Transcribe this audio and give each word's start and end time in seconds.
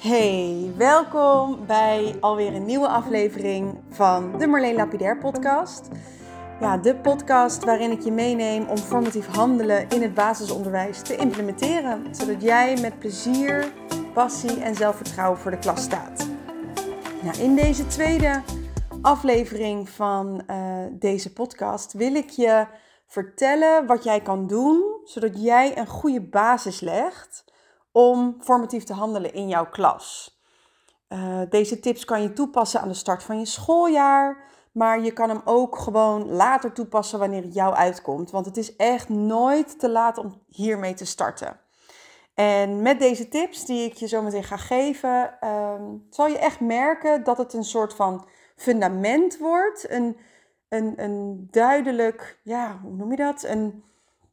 Hey, 0.00 0.72
welkom 0.76 1.66
bij 1.66 2.16
alweer 2.20 2.54
een 2.54 2.64
nieuwe 2.64 2.88
aflevering 2.88 3.78
van 3.90 4.38
de 4.38 4.46
Marleen 4.46 4.74
Lapidair 4.74 5.18
podcast. 5.18 5.88
Ja, 6.60 6.76
de 6.76 6.96
podcast 6.96 7.64
waarin 7.64 7.90
ik 7.90 8.00
je 8.02 8.12
meeneem 8.12 8.66
om 8.68 8.76
formatief 8.76 9.26
handelen 9.26 9.88
in 9.88 10.02
het 10.02 10.14
basisonderwijs 10.14 11.02
te 11.02 11.16
implementeren, 11.16 12.14
zodat 12.14 12.42
jij 12.42 12.80
met 12.80 12.98
plezier, 12.98 13.72
passie 14.14 14.60
en 14.62 14.74
zelfvertrouwen 14.74 15.38
voor 15.38 15.50
de 15.50 15.58
klas 15.58 15.82
staat. 15.82 16.28
Nou, 17.22 17.38
in 17.38 17.56
deze 17.56 17.86
tweede 17.86 18.42
aflevering 19.02 19.88
van 19.88 20.42
uh, 20.50 20.84
deze 20.92 21.32
podcast 21.32 21.92
wil 21.92 22.14
ik 22.14 22.30
je 22.30 22.66
vertellen 23.06 23.86
wat 23.86 24.04
jij 24.04 24.20
kan 24.20 24.46
doen, 24.46 24.82
zodat 25.04 25.42
jij 25.42 25.78
een 25.78 25.86
goede 25.86 26.22
basis 26.22 26.80
legt 26.80 27.44
om 27.92 28.36
formatief 28.40 28.84
te 28.84 28.92
handelen 28.92 29.34
in 29.34 29.48
jouw 29.48 29.68
klas. 29.68 30.38
Uh, 31.08 31.40
deze 31.48 31.80
tips 31.80 32.04
kan 32.04 32.22
je 32.22 32.32
toepassen 32.32 32.80
aan 32.80 32.88
de 32.88 32.94
start 32.94 33.22
van 33.22 33.38
je 33.38 33.46
schooljaar, 33.46 34.44
maar 34.72 35.00
je 35.00 35.12
kan 35.12 35.28
hem 35.28 35.40
ook 35.44 35.78
gewoon 35.78 36.30
later 36.30 36.72
toepassen 36.72 37.18
wanneer 37.18 37.42
het 37.42 37.54
jou 37.54 37.74
uitkomt. 37.74 38.30
Want 38.30 38.46
het 38.46 38.56
is 38.56 38.76
echt 38.76 39.08
nooit 39.08 39.78
te 39.78 39.90
laat 39.90 40.18
om 40.18 40.42
hiermee 40.46 40.94
te 40.94 41.04
starten. 41.04 41.60
En 42.34 42.82
met 42.82 42.98
deze 42.98 43.28
tips 43.28 43.64
die 43.64 43.84
ik 43.84 43.94
je 43.94 44.06
zo 44.06 44.22
meteen 44.22 44.44
ga 44.44 44.56
geven, 44.56 45.36
uh, 45.44 45.74
zal 46.10 46.26
je 46.26 46.38
echt 46.38 46.60
merken 46.60 47.24
dat 47.24 47.38
het 47.38 47.52
een 47.52 47.64
soort 47.64 47.94
van 47.94 48.28
fundament 48.56 49.38
wordt. 49.38 49.90
Een, 49.90 50.16
een, 50.68 51.02
een 51.02 51.48
duidelijk, 51.50 52.40
ja, 52.42 52.78
hoe 52.82 52.96
noem 52.96 53.10
je 53.10 53.16
dat? 53.16 53.42
Een, 53.42 53.84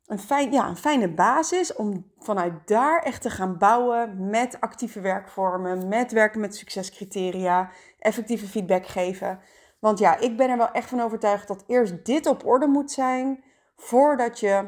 een, 0.07 0.19
fijn, 0.19 0.51
ja, 0.51 0.67
een 0.67 0.77
fijne 0.77 1.09
basis 1.09 1.73
om 1.73 2.11
vanuit 2.19 2.53
daar 2.65 3.01
echt 3.01 3.21
te 3.21 3.29
gaan 3.29 3.57
bouwen 3.57 4.29
met 4.29 4.61
actieve 4.61 5.01
werkvormen, 5.01 5.87
met 5.87 6.11
werken 6.11 6.41
met 6.41 6.55
succescriteria, 6.55 7.69
effectieve 7.99 8.47
feedback 8.47 8.85
geven. 8.85 9.39
Want 9.79 9.99
ja, 9.99 10.17
ik 10.17 10.37
ben 10.37 10.49
er 10.49 10.57
wel 10.57 10.71
echt 10.71 10.89
van 10.89 11.01
overtuigd 11.01 11.47
dat 11.47 11.63
eerst 11.67 12.05
dit 12.05 12.25
op 12.25 12.45
orde 12.45 12.67
moet 12.67 12.91
zijn 12.91 13.43
voordat 13.75 14.39
je 14.39 14.65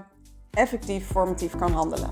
effectief 0.51 1.07
formatief 1.07 1.55
kan 1.55 1.71
handelen. 1.71 2.09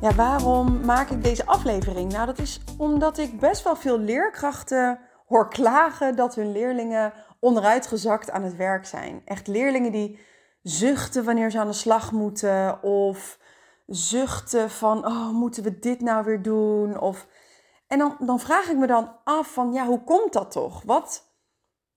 Ja, 0.00 0.14
waarom 0.14 0.84
maak 0.84 1.10
ik 1.10 1.22
deze 1.22 1.46
aflevering? 1.46 2.12
Nou, 2.12 2.26
dat 2.26 2.38
is 2.38 2.60
omdat 2.78 3.18
ik 3.18 3.40
best 3.40 3.64
wel 3.64 3.76
veel 3.76 3.98
leerkrachten 3.98 4.98
hoor 5.26 5.48
klagen 5.48 6.16
dat 6.16 6.34
hun 6.34 6.52
leerlingen 6.52 7.12
onderuitgezakt 7.40 8.30
aan 8.30 8.42
het 8.42 8.56
werk 8.56 8.86
zijn. 8.86 9.22
Echt 9.24 9.46
leerlingen 9.46 9.92
die 9.92 10.18
zuchten 10.62 11.24
wanneer 11.24 11.50
ze 11.50 11.58
aan 11.58 11.66
de 11.66 11.72
slag 11.72 12.12
moeten 12.12 12.82
of 12.82 13.38
zuchten 13.86 14.70
van, 14.70 15.06
oh, 15.06 15.30
moeten 15.30 15.62
we 15.62 15.78
dit 15.78 16.00
nou 16.00 16.24
weer 16.24 16.42
doen? 16.42 17.00
Of... 17.00 17.26
En 17.86 17.98
dan, 17.98 18.16
dan 18.20 18.40
vraag 18.40 18.68
ik 18.68 18.76
me 18.76 18.86
dan 18.86 19.16
af 19.24 19.52
van, 19.52 19.72
ja, 19.72 19.86
hoe 19.86 20.04
komt 20.04 20.32
dat 20.32 20.50
toch? 20.50 20.82
Wat, 20.82 21.30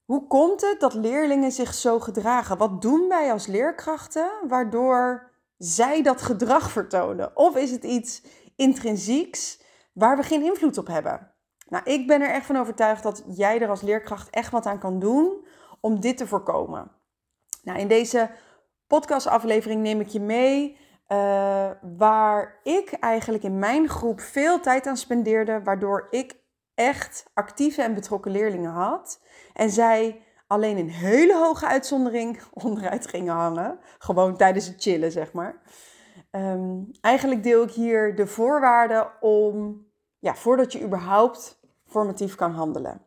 hoe 0.06 0.28
komt 0.28 0.62
het 0.62 0.80
dat 0.80 0.94
leerlingen 0.94 1.52
zich 1.52 1.74
zo 1.74 2.00
gedragen? 2.00 2.58
Wat 2.58 2.82
doen 2.82 3.08
wij 3.08 3.32
als 3.32 3.48
leerkrachten 3.48 4.32
waardoor 4.48 5.32
zij 5.58 6.02
dat 6.02 6.22
gedrag 6.22 6.72
vertonen? 6.72 7.38
Of 7.38 7.56
is 7.56 7.72
het 7.72 7.84
iets 7.84 8.24
intrinsieks 8.56 9.62
waar 9.94 10.18
we 10.18 10.24
geen 10.24 10.44
invloed 10.44 10.78
op 10.78 10.88
hebben? 10.88 11.33
Nou, 11.74 11.86
ik 11.86 12.08
ben 12.08 12.22
er 12.22 12.30
echt 12.30 12.46
van 12.46 12.58
overtuigd 12.58 13.04
dat 13.04 13.24
jij 13.28 13.62
er 13.62 13.70
als 13.70 13.82
leerkracht 13.82 14.30
echt 14.30 14.52
wat 14.52 14.66
aan 14.66 14.80
kan 14.80 15.00
doen 15.00 15.48
om 15.80 16.00
dit 16.00 16.18
te 16.18 16.28
voorkomen. 16.28 16.92
Nou, 17.64 17.80
in 17.80 17.88
deze 17.88 18.30
podcastaflevering 18.88 19.82
neem 19.82 20.00
ik 20.00 20.08
je 20.08 20.20
mee 20.20 20.78
uh, 21.08 21.70
waar 21.98 22.60
ik 22.64 22.92
eigenlijk 22.92 23.44
in 23.44 23.60
mijn 23.60 23.90
groep 23.90 24.20
veel 24.20 24.60
tijd 24.60 24.88
aan 24.88 24.98
spendeerde, 24.98 25.62
waardoor 25.64 26.08
ik 26.10 26.36
echt 26.76 27.26
actieve 27.34 27.82
en 27.82 27.94
betrokken 27.94 28.32
leerlingen 28.32 28.72
had. 28.72 29.22
En 29.54 29.70
zij 29.70 30.22
alleen 30.48 30.78
in 30.78 30.88
hele 30.88 31.38
hoge 31.38 31.68
uitzondering 31.68 32.42
onderuit 32.66 33.08
gingen 33.08 33.34
hangen. 33.34 33.80
Gewoon 33.98 34.38
tijdens 34.38 34.68
het 34.68 34.82
chillen, 34.82 35.12
zeg 35.12 35.34
maar. 35.34 35.62
Um, 36.32 36.92
eigenlijk 37.02 37.44
deel 37.44 37.64
ik 37.64 37.72
hier 37.72 38.16
de 38.16 38.28
voorwaarden 38.28 39.12
om, 39.22 39.86
ja, 40.20 40.36
voordat 40.36 40.72
je 40.72 40.84
überhaupt 40.84 41.62
formatief 41.94 42.36
kan 42.36 42.52
handelen. 42.52 43.02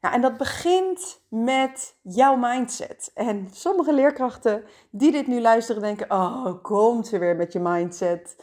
En 0.00 0.20
dat 0.20 0.36
begint 0.36 1.20
met 1.28 1.96
jouw 2.02 2.36
mindset. 2.36 3.10
En 3.14 3.48
sommige 3.52 3.92
leerkrachten 3.92 4.64
die 4.90 5.12
dit 5.12 5.26
nu 5.26 5.40
luisteren 5.40 5.82
denken, 5.82 6.10
oh, 6.10 6.62
komt 6.62 7.06
ze 7.06 7.18
weer 7.18 7.36
met 7.36 7.52
je 7.52 7.60
mindset. 7.60 8.36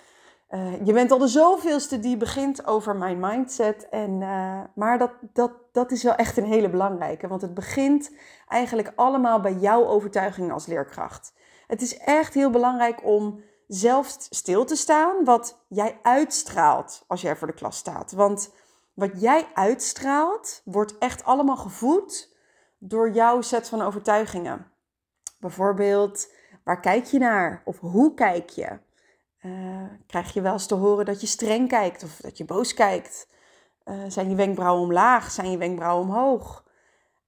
Uh, 0.49 0.85
je 0.85 0.93
bent 0.93 1.11
al 1.11 1.17
de 1.17 1.27
zoveelste 1.27 1.99
die 1.99 2.17
begint 2.17 2.67
over 2.67 2.95
mijn 2.95 3.19
mindset. 3.19 3.89
En, 3.89 4.21
uh, 4.21 4.59
maar 4.75 4.97
dat, 4.97 5.11
dat, 5.33 5.51
dat 5.71 5.91
is 5.91 6.03
wel 6.03 6.15
echt 6.15 6.37
een 6.37 6.45
hele 6.45 6.69
belangrijke. 6.69 7.27
Want 7.27 7.41
het 7.41 7.53
begint 7.53 8.11
eigenlijk 8.47 8.91
allemaal 8.95 9.39
bij 9.39 9.53
jouw 9.53 9.85
overtuiging 9.85 10.51
als 10.51 10.65
leerkracht. 10.65 11.33
Het 11.67 11.81
is 11.81 11.97
echt 11.97 12.33
heel 12.33 12.49
belangrijk 12.49 13.05
om 13.05 13.41
zelf 13.67 14.15
stil 14.29 14.65
te 14.65 14.75
staan 14.75 15.23
wat 15.23 15.63
jij 15.67 15.99
uitstraalt 16.01 17.03
als 17.07 17.21
jij 17.21 17.35
voor 17.35 17.47
de 17.47 17.53
klas 17.53 17.77
staat. 17.77 18.11
Want 18.11 18.51
wat 18.93 19.21
jij 19.21 19.47
uitstraalt, 19.53 20.61
wordt 20.65 20.97
echt 20.97 21.23
allemaal 21.23 21.57
gevoed 21.57 22.35
door 22.77 23.11
jouw 23.11 23.41
set 23.41 23.69
van 23.69 23.81
overtuigingen. 23.81 24.71
Bijvoorbeeld, 25.39 26.33
waar 26.63 26.79
kijk 26.79 27.05
je 27.05 27.19
naar? 27.19 27.61
Of 27.65 27.79
hoe 27.79 28.13
kijk 28.13 28.49
je? 28.49 28.79
Uh, 29.41 29.83
krijg 30.07 30.33
je 30.33 30.41
wel 30.41 30.53
eens 30.53 30.65
te 30.65 30.75
horen 30.75 31.05
dat 31.05 31.21
je 31.21 31.27
streng 31.27 31.67
kijkt 31.67 32.03
of 32.03 32.17
dat 32.17 32.37
je 32.37 32.45
boos 32.45 32.73
kijkt? 32.73 33.29
Uh, 33.85 34.03
zijn 34.07 34.29
je 34.29 34.35
wenkbrauwen 34.35 34.83
omlaag? 34.83 35.31
Zijn 35.31 35.51
je 35.51 35.57
wenkbrauwen 35.57 36.07
omhoog? 36.07 36.69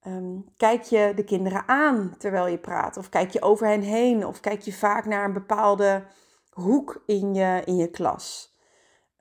Um, 0.08 0.46
kijk 0.58 0.84
je 0.84 1.12
de 1.16 1.24
kinderen 1.24 1.68
aan 1.68 2.16
terwijl 2.18 2.48
je 2.48 2.58
praat? 2.58 2.98
Of 2.98 3.10
kijk 3.10 3.32
je 3.32 3.42
over 3.42 3.68
hen 3.68 3.82
heen? 3.82 4.26
Of 4.26 4.40
kijk 4.40 4.62
je 4.62 4.74
vaak 4.74 5.06
naar 5.06 5.26
een 5.26 5.34
bepaalde 5.34 6.04
hoek 6.50 7.04
in 7.06 7.34
je, 7.34 7.62
in 7.66 7.76
je 7.76 7.90
klas? 7.90 8.53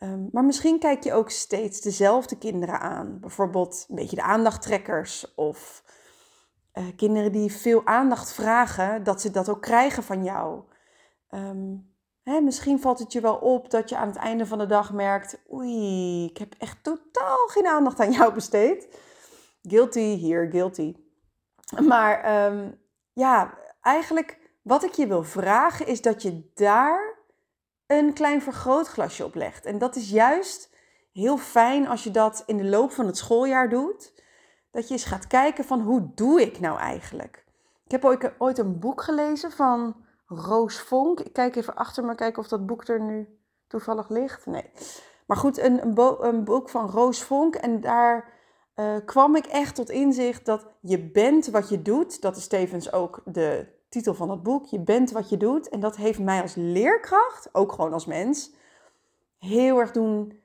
Um, 0.02 0.28
maar 0.32 0.44
misschien 0.44 0.78
kijk 0.78 1.04
je 1.04 1.12
ook 1.12 1.30
steeds 1.30 1.80
dezelfde 1.80 2.38
kinderen 2.38 2.80
aan. 2.80 3.20
Bijvoorbeeld 3.20 3.86
een 3.88 3.94
beetje 3.94 4.16
de 4.16 4.22
aandachttrekkers 4.22 5.34
of 5.34 5.84
uh, 6.74 6.86
kinderen 6.96 7.32
die 7.32 7.52
veel 7.52 7.86
aandacht 7.86 8.32
vragen, 8.32 9.04
dat 9.04 9.20
ze 9.20 9.30
dat 9.30 9.48
ook 9.48 9.62
krijgen 9.62 10.02
van 10.02 10.24
jou. 10.24 10.62
Um, 11.30 11.94
hè, 12.22 12.40
misschien 12.40 12.80
valt 12.80 12.98
het 12.98 13.12
je 13.12 13.20
wel 13.20 13.36
op 13.36 13.70
dat 13.70 13.88
je 13.88 13.96
aan 13.96 14.08
het 14.08 14.16
einde 14.16 14.46
van 14.46 14.58
de 14.58 14.66
dag 14.66 14.92
merkt: 14.92 15.42
oei, 15.52 16.24
ik 16.24 16.38
heb 16.38 16.54
echt 16.58 16.84
totaal 16.84 17.46
geen 17.46 17.66
aandacht 17.66 18.00
aan 18.00 18.12
jou 18.12 18.34
besteed. 18.34 18.98
Guilty 19.62 20.16
hier, 20.16 20.50
guilty. 20.50 20.96
Maar 21.86 22.46
um, 22.46 22.80
ja, 23.12 23.58
eigenlijk 23.80 24.38
wat 24.62 24.84
ik 24.84 24.92
je 24.92 25.06
wil 25.06 25.22
vragen 25.22 25.86
is 25.86 26.02
dat 26.02 26.22
je 26.22 26.50
daar 26.54 27.21
een 27.98 28.12
klein 28.12 28.42
vergrootglasje 28.42 29.24
oplegt. 29.24 29.64
En 29.64 29.78
dat 29.78 29.96
is 29.96 30.10
juist 30.10 30.70
heel 31.12 31.36
fijn 31.36 31.88
als 31.88 32.04
je 32.04 32.10
dat 32.10 32.42
in 32.46 32.56
de 32.56 32.64
loop 32.64 32.92
van 32.92 33.06
het 33.06 33.16
schooljaar 33.16 33.68
doet. 33.68 34.12
Dat 34.70 34.88
je 34.88 34.94
eens 34.94 35.04
gaat 35.04 35.26
kijken 35.26 35.64
van 35.64 35.80
hoe 35.80 36.10
doe 36.14 36.40
ik 36.40 36.60
nou 36.60 36.78
eigenlijk. 36.78 37.44
Ik 37.84 37.90
heb 38.02 38.34
ooit 38.38 38.58
een 38.58 38.78
boek 38.78 39.02
gelezen 39.02 39.52
van 39.52 39.96
Roos 40.26 40.80
Vonk. 40.80 41.20
Ik 41.20 41.32
kijk 41.32 41.56
even 41.56 41.74
achter 41.74 42.04
me, 42.04 42.14
kijken 42.14 42.42
of 42.42 42.48
dat 42.48 42.66
boek 42.66 42.88
er 42.88 43.00
nu 43.00 43.38
toevallig 43.68 44.08
ligt. 44.08 44.46
Nee. 44.46 44.70
Maar 45.26 45.36
goed, 45.36 45.58
een, 45.58 45.96
een, 46.22 46.44
boek 46.44 46.68
van 46.68 46.90
Roos 46.90 47.22
Vonk. 47.22 47.54
En 47.54 47.80
daar 47.80 48.32
uh, 48.76 48.96
kwam 49.04 49.36
ik 49.36 49.46
echt 49.46 49.74
tot 49.74 49.90
inzicht 49.90 50.44
dat 50.44 50.66
je 50.80 51.10
bent 51.10 51.46
wat 51.46 51.68
je 51.68 51.82
doet. 51.82 52.20
Dat 52.20 52.36
is 52.36 52.46
tevens 52.46 52.92
ook 52.92 53.22
de 53.24 53.66
titel 53.92 54.14
van 54.14 54.30
het 54.30 54.42
boek. 54.42 54.66
Je 54.66 54.80
bent 54.80 55.10
wat 55.10 55.28
je 55.28 55.36
doet. 55.36 55.68
En 55.68 55.80
dat 55.80 55.96
heeft 55.96 56.18
mij 56.18 56.42
als 56.42 56.54
leerkracht, 56.54 57.48
ook 57.52 57.72
gewoon 57.72 57.92
als 57.92 58.06
mens, 58.06 58.52
heel 59.38 59.78
erg 59.78 59.90
doen 59.90 60.40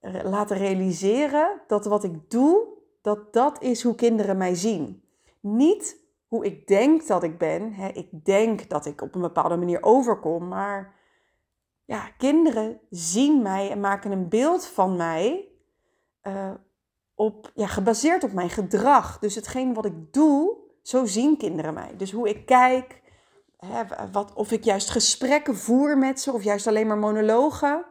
eh, 0.00 0.24
laten 0.24 0.56
realiseren 0.56 1.60
dat 1.66 1.84
wat 1.84 2.04
ik 2.04 2.30
doe, 2.30 2.66
dat 3.02 3.32
dat 3.32 3.62
is 3.62 3.82
hoe 3.82 3.94
kinderen 3.94 4.36
mij 4.36 4.54
zien. 4.54 5.02
Niet 5.40 5.96
hoe 6.26 6.44
ik 6.44 6.66
denk 6.66 7.06
dat 7.06 7.22
ik 7.22 7.38
ben. 7.38 7.72
Hè, 7.72 7.88
ik 7.88 8.24
denk 8.24 8.68
dat 8.68 8.86
ik 8.86 9.00
op 9.00 9.14
een 9.14 9.20
bepaalde 9.20 9.56
manier 9.56 9.82
overkom, 9.82 10.48
maar 10.48 10.94
ja, 11.84 12.08
kinderen 12.18 12.80
zien 12.90 13.42
mij 13.42 13.70
en 13.70 13.80
maken 13.80 14.10
een 14.10 14.28
beeld 14.28 14.66
van 14.66 14.96
mij 14.96 15.48
uh, 16.22 16.50
op, 17.14 17.50
ja, 17.54 17.66
gebaseerd 17.66 18.24
op 18.24 18.32
mijn 18.32 18.50
gedrag. 18.50 19.18
Dus 19.18 19.34
hetgeen 19.34 19.74
wat 19.74 19.84
ik 19.84 20.12
doe, 20.12 20.56
zo 20.82 21.04
zien 21.04 21.36
kinderen 21.36 21.74
mij. 21.74 21.96
Dus 21.96 22.12
hoe 22.12 22.28
ik 22.28 22.46
kijk, 22.46 23.00
hè, 23.56 23.82
wat, 24.12 24.32
of 24.34 24.52
ik 24.52 24.64
juist 24.64 24.90
gesprekken 24.90 25.56
voer 25.56 25.98
met 25.98 26.20
ze 26.20 26.32
of 26.32 26.42
juist 26.42 26.66
alleen 26.66 26.86
maar 26.86 26.98
monologen. 26.98 27.84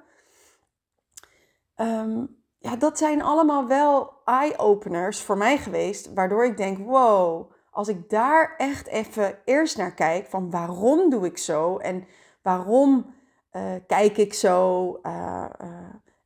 Um, 1.76 2.38
ja, 2.60 2.76
dat 2.76 2.98
zijn 2.98 3.22
allemaal 3.22 3.68
wel 3.68 4.14
eye-openers 4.26 5.22
voor 5.22 5.38
mij 5.38 5.58
geweest, 5.58 6.14
waardoor 6.14 6.46
ik 6.46 6.58
denk, 6.58 6.78
wow, 6.78 7.52
als 7.72 7.88
ik 7.88 8.10
daar 8.10 8.56
echt 8.58 8.88
even 8.88 9.40
eerst 9.46 9.78
naar 9.78 9.94
kijk 9.94 10.26
van 10.26 10.52
waarom 10.52 11.10
doe 11.10 11.26
ik 11.26 11.38
zo 11.38 11.78
en 11.78 12.08
waarom 12.42 13.18
Uh, 13.52 13.76
kijk 13.88 14.18
ik 14.18 14.34
zo? 14.34 15.00
Uh, 15.04 15.46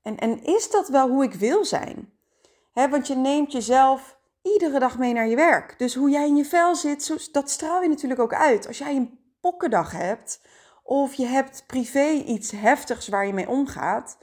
en, 0.02 0.18
en 0.18 0.44
is 0.44 0.70
dat 0.72 0.88
wel 0.88 1.10
hoe 1.10 1.24
ik 1.24 1.34
wil 1.34 1.66
zijn? 1.66 2.14
He, 2.74 2.90
want 2.90 3.08
je 3.08 3.16
neemt 3.16 3.52
jezelf 3.52 4.20
iedere 4.44 4.80
dag 4.80 4.98
mee 4.98 5.14
naar 5.14 5.28
je 5.28 5.36
werk. 5.36 5.80
Dus 5.80 5.96
hoe 5.96 6.10
jij 6.10 6.28
in 6.28 6.36
je 6.36 6.46
vel 6.46 6.76
zit, 6.76 7.34
dat 7.34 7.50
straal 7.50 7.82
je 7.82 7.90
natuurlijk 7.90 8.20
ook 8.20 8.34
uit. 8.34 8.68
Als 8.68 8.78
jij 8.78 8.96
een 8.96 9.20
pokkendag 9.42 9.92
hebt 9.92 10.42
of 10.84 11.14
je 11.14 11.26
hebt 11.26 11.64
privé 11.68 12.10
iets 12.10 12.52
heftigs 12.52 13.08
waar 13.08 13.26
je 13.26 13.34
mee 13.34 13.50
omgaat, 13.50 14.18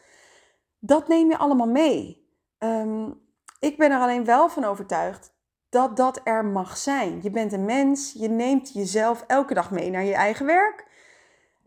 dat 0.78 1.08
neem 1.08 1.30
je 1.30 1.38
allemaal 1.38 1.68
mee. 1.68 2.28
Um, 2.58 3.20
ik 3.60 3.76
ben 3.76 3.90
er 3.90 4.00
alleen 4.00 4.24
wel 4.24 4.48
van 4.48 4.64
overtuigd 4.64 5.32
dat 5.68 5.96
dat 5.96 6.20
er 6.24 6.44
mag 6.44 6.76
zijn. 6.76 7.20
Je 7.22 7.30
bent 7.30 7.52
een 7.52 7.64
mens, 7.64 8.12
je 8.12 8.28
neemt 8.28 8.72
jezelf 8.72 9.24
elke 9.26 9.54
dag 9.54 9.70
mee 9.70 9.90
naar 9.90 10.04
je 10.04 10.14
eigen 10.14 10.46
werk. 10.46 10.88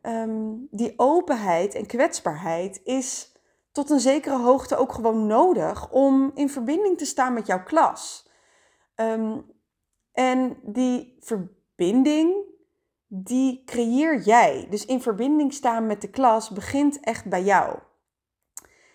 Um, 0.01 0.67
die 0.71 0.93
openheid 0.95 1.75
en 1.75 1.85
kwetsbaarheid 1.85 2.81
is 2.83 3.31
tot 3.71 3.89
een 3.89 3.99
zekere 3.99 4.37
hoogte 4.37 4.75
ook 4.75 4.93
gewoon 4.93 5.27
nodig 5.27 5.91
om 5.91 6.31
in 6.33 6.49
verbinding 6.49 6.97
te 6.97 7.05
staan 7.05 7.33
met 7.33 7.47
jouw 7.47 7.63
klas. 7.63 8.22
Um, 8.95 9.45
en 10.11 10.57
die 10.61 11.17
verbinding, 11.19 12.35
die 13.07 13.63
creëer 13.65 14.19
jij. 14.19 14.67
Dus 14.69 14.85
in 14.85 15.01
verbinding 15.01 15.53
staan 15.53 15.87
met 15.87 16.01
de 16.01 16.09
klas 16.09 16.49
begint 16.49 16.99
echt 16.99 17.25
bij 17.25 17.43
jou. 17.43 17.79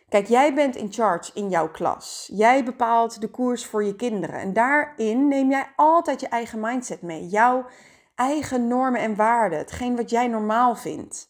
Kijk, 0.09 0.27
jij 0.27 0.55
bent 0.55 0.77
in 0.77 0.93
charge 0.93 1.31
in 1.35 1.49
jouw 1.49 1.71
klas. 1.71 2.29
Jij 2.33 2.65
bepaalt 2.65 3.21
de 3.21 3.31
koers 3.31 3.67
voor 3.67 3.85
je 3.85 3.97
kinderen. 3.97 4.41
En 4.41 4.53
daarin 4.53 5.29
neem 5.29 5.51
jij 5.51 5.73
altijd 5.77 6.21
je 6.21 6.29
eigen 6.29 6.61
mindset 6.61 7.03
mee. 7.03 7.27
Jouw 7.27 7.67
eigen 8.15 8.69
normen 8.69 9.01
en 9.01 9.17
waarden. 9.17 9.59
Hetgeen 9.59 9.97
wat 9.97 10.11
jij 10.11 10.29
normaal 10.29 10.77
vindt. 10.77 11.29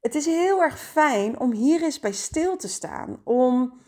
Het 0.00 0.14
is 0.14 0.26
heel 0.26 0.62
erg 0.62 0.78
fijn 0.78 1.40
om 1.40 1.52
hier 1.52 1.82
eens 1.82 2.00
bij 2.00 2.12
stil 2.12 2.56
te 2.56 2.68
staan. 2.68 3.20
Om 3.24 3.80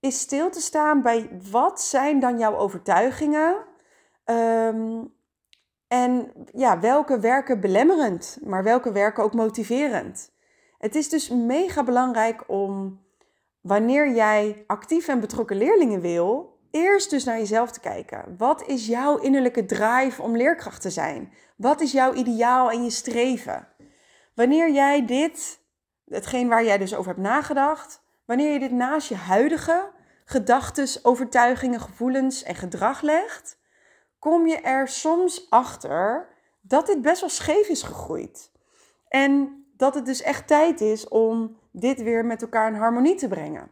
eens 0.00 0.20
stil 0.20 0.50
te 0.50 0.60
staan 0.60 1.02
bij 1.02 1.40
wat 1.50 1.80
zijn 1.80 2.20
dan 2.20 2.38
jouw 2.38 2.56
overtuigingen? 2.56 3.56
Um, 4.24 5.16
en 5.88 6.32
ja, 6.52 6.80
welke 6.80 7.20
werken 7.20 7.60
belemmerend, 7.60 8.38
maar 8.44 8.62
welke 8.62 8.92
werken 8.92 9.22
ook 9.22 9.34
motiverend. 9.34 10.30
Het 10.78 10.94
is 10.94 11.08
dus 11.08 11.28
mega 11.28 11.84
belangrijk 11.84 12.44
om 12.46 13.00
wanneer 13.60 14.14
jij 14.14 14.64
actief 14.66 15.08
en 15.08 15.20
betrokken 15.20 15.56
leerlingen 15.56 16.00
wil, 16.00 16.58
eerst 16.70 17.10
dus 17.10 17.24
naar 17.24 17.38
jezelf 17.38 17.70
te 17.70 17.80
kijken. 17.80 18.34
Wat 18.38 18.66
is 18.66 18.86
jouw 18.86 19.16
innerlijke 19.16 19.66
drive 19.66 20.22
om 20.22 20.36
leerkracht 20.36 20.82
te 20.82 20.90
zijn? 20.90 21.32
Wat 21.56 21.80
is 21.80 21.92
jouw 21.92 22.14
ideaal 22.14 22.70
en 22.70 22.84
je 22.84 22.90
streven? 22.90 23.68
Wanneer 24.34 24.72
jij 24.72 25.06
dit, 25.06 25.60
hetgeen 26.04 26.48
waar 26.48 26.64
jij 26.64 26.78
dus 26.78 26.94
over 26.94 27.10
hebt 27.10 27.22
nagedacht, 27.22 28.02
wanneer 28.28 28.52
je 28.52 28.58
dit 28.58 28.72
naast 28.72 29.08
je 29.08 29.14
huidige 29.14 29.90
gedachten, 30.24 31.04
overtuigingen, 31.04 31.80
gevoelens 31.80 32.42
en 32.42 32.54
gedrag 32.54 33.00
legt, 33.00 33.58
kom 34.18 34.46
je 34.46 34.60
er 34.60 34.88
soms 34.88 35.50
achter 35.50 36.28
dat 36.60 36.86
dit 36.86 37.02
best 37.02 37.20
wel 37.20 37.30
scheef 37.30 37.68
is 37.68 37.82
gegroeid. 37.82 38.52
En 39.08 39.64
dat 39.76 39.94
het 39.94 40.06
dus 40.06 40.22
echt 40.22 40.46
tijd 40.46 40.80
is 40.80 41.08
om 41.08 41.56
dit 41.72 42.02
weer 42.02 42.24
met 42.24 42.42
elkaar 42.42 42.68
in 42.68 42.78
harmonie 42.78 43.14
te 43.14 43.28
brengen. 43.28 43.70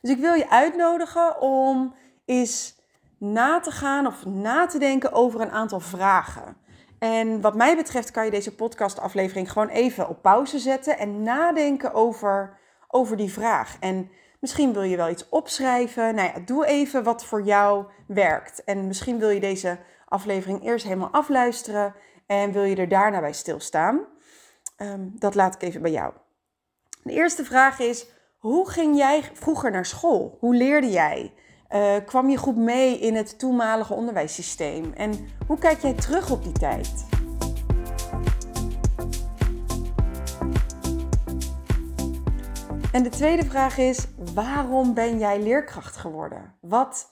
Dus 0.00 0.10
ik 0.10 0.18
wil 0.18 0.34
je 0.34 0.50
uitnodigen 0.50 1.40
om 1.40 1.94
eens 2.24 2.80
na 3.18 3.60
te 3.60 3.70
gaan 3.70 4.06
of 4.06 4.26
na 4.26 4.66
te 4.66 4.78
denken 4.78 5.12
over 5.12 5.40
een 5.40 5.50
aantal 5.50 5.80
vragen. 5.80 6.56
En 6.98 7.40
wat 7.40 7.54
mij 7.54 7.76
betreft 7.76 8.10
kan 8.10 8.24
je 8.24 8.30
deze 8.30 8.54
podcastaflevering 8.54 9.52
gewoon 9.52 9.68
even 9.68 10.08
op 10.08 10.22
pauze 10.22 10.58
zetten 10.58 10.98
en 10.98 11.22
nadenken 11.22 11.92
over, 11.92 12.62
over 12.94 13.16
die 13.16 13.32
vraag. 13.32 13.76
En 13.80 14.10
misschien 14.40 14.72
wil 14.72 14.82
je 14.82 14.96
wel 14.96 15.08
iets 15.08 15.28
opschrijven. 15.28 16.14
Nou 16.14 16.28
ja, 16.28 16.40
doe 16.44 16.66
even 16.66 17.02
wat 17.02 17.24
voor 17.24 17.42
jou 17.42 17.84
werkt. 18.06 18.64
En 18.64 18.86
misschien 18.86 19.18
wil 19.18 19.28
je 19.28 19.40
deze 19.40 19.78
aflevering 20.08 20.64
eerst 20.64 20.84
helemaal 20.84 21.12
afluisteren 21.12 21.94
en 22.26 22.52
wil 22.52 22.62
je 22.62 22.76
er 22.76 22.88
daarna 22.88 23.20
bij 23.20 23.32
stilstaan. 23.32 24.00
Um, 24.76 25.12
dat 25.18 25.34
laat 25.34 25.54
ik 25.54 25.62
even 25.62 25.82
bij 25.82 25.90
jou. 25.90 26.12
De 27.02 27.12
eerste 27.12 27.44
vraag 27.44 27.78
is: 27.78 28.06
hoe 28.38 28.70
ging 28.70 28.96
jij 28.96 29.30
vroeger 29.32 29.70
naar 29.70 29.86
school? 29.86 30.36
Hoe 30.40 30.54
leerde 30.54 30.90
jij? 30.90 31.32
Uh, 31.70 31.94
kwam 32.06 32.28
je 32.28 32.36
goed 32.36 32.56
mee 32.56 32.98
in 32.98 33.14
het 33.14 33.38
toenmalige 33.38 33.94
onderwijssysteem? 33.94 34.92
En 34.92 35.28
hoe 35.46 35.58
kijk 35.58 35.80
jij 35.80 35.94
terug 35.94 36.30
op 36.30 36.42
die 36.42 36.52
tijd? 36.52 37.06
En 42.94 43.02
de 43.02 43.08
tweede 43.08 43.44
vraag 43.44 43.78
is: 43.78 44.06
waarom 44.34 44.94
ben 44.94 45.18
jij 45.18 45.42
leerkracht 45.42 45.96
geworden? 45.96 46.54
Wat 46.60 47.10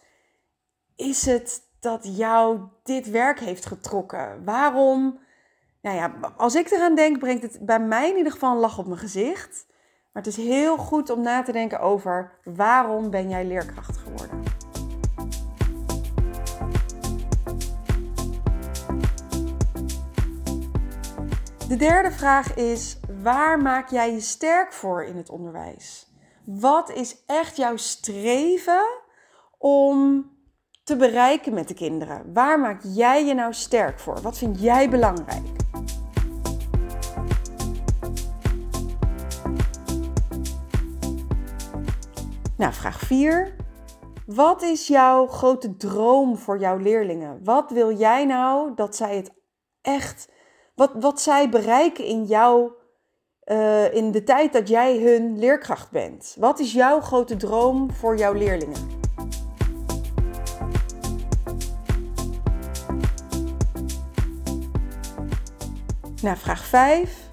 is 0.96 1.26
het 1.26 1.62
dat 1.80 2.16
jou 2.16 2.60
dit 2.82 3.10
werk 3.10 3.40
heeft 3.40 3.66
getrokken? 3.66 4.44
Waarom? 4.44 5.18
Nou 5.80 5.96
ja, 5.96 6.14
als 6.36 6.54
ik 6.54 6.70
eraan 6.70 6.94
denk, 6.94 7.18
brengt 7.18 7.42
het 7.42 7.58
bij 7.60 7.80
mij 7.80 8.10
in 8.10 8.16
ieder 8.16 8.32
geval 8.32 8.52
een 8.52 8.60
lach 8.60 8.78
op 8.78 8.86
mijn 8.86 8.98
gezicht. 8.98 9.66
Maar 10.12 10.22
het 10.22 10.26
is 10.26 10.36
heel 10.36 10.76
goed 10.76 11.10
om 11.10 11.22
na 11.22 11.42
te 11.42 11.52
denken 11.52 11.80
over 11.80 12.38
waarom 12.44 13.10
ben 13.10 13.28
jij 13.28 13.44
leerkracht 13.44 13.96
geworden. 13.96 14.42
De 21.68 21.76
derde 21.76 22.10
vraag 22.10 22.54
is: 22.54 22.98
waar 23.22 23.58
maak 23.58 23.90
jij 23.90 24.12
je 24.12 24.20
sterk 24.20 24.72
voor 24.72 25.04
in 25.04 25.16
het 25.16 25.30
onderwijs? 25.30 26.12
Wat 26.44 26.90
is 26.90 27.24
echt 27.26 27.56
jouw 27.56 27.76
streven 27.76 28.86
om 29.58 30.30
te 30.84 30.96
bereiken 30.96 31.54
met 31.54 31.68
de 31.68 31.74
kinderen? 31.74 32.32
Waar 32.32 32.60
maak 32.60 32.80
jij 32.82 33.26
je 33.26 33.34
nou 33.34 33.52
sterk 33.52 34.00
voor? 34.00 34.20
Wat 34.20 34.38
vind 34.38 34.60
jij 34.60 34.88
belangrijk? 34.88 35.46
Nou, 42.56 42.72
vraag 42.72 42.98
4. 42.98 43.54
Wat 44.26 44.62
is 44.62 44.86
jouw 44.86 45.26
grote 45.26 45.76
droom 45.76 46.36
voor 46.36 46.58
jouw 46.58 46.76
leerlingen? 46.76 47.44
Wat 47.44 47.70
wil 47.70 47.96
jij 47.96 48.24
nou 48.24 48.74
dat 48.74 48.96
zij 48.96 49.16
het 49.16 49.32
echt, 49.80 50.32
wat, 50.74 50.92
wat 50.94 51.20
zij 51.20 51.48
bereiken 51.48 52.04
in 52.04 52.24
jou, 52.24 52.72
uh, 53.46 53.94
in 53.94 54.10
de 54.10 54.24
tijd 54.24 54.52
dat 54.52 54.68
jij 54.68 54.98
hun 54.98 55.38
leerkracht 55.38 55.90
bent? 55.90 56.36
Wat 56.38 56.58
is 56.58 56.72
jouw 56.72 57.00
grote 57.00 57.36
droom 57.36 57.92
voor 57.92 58.16
jouw 58.16 58.32
leerlingen? 58.32 59.00
Nou, 66.22 66.36
vraag 66.36 66.64
5. 66.64 67.28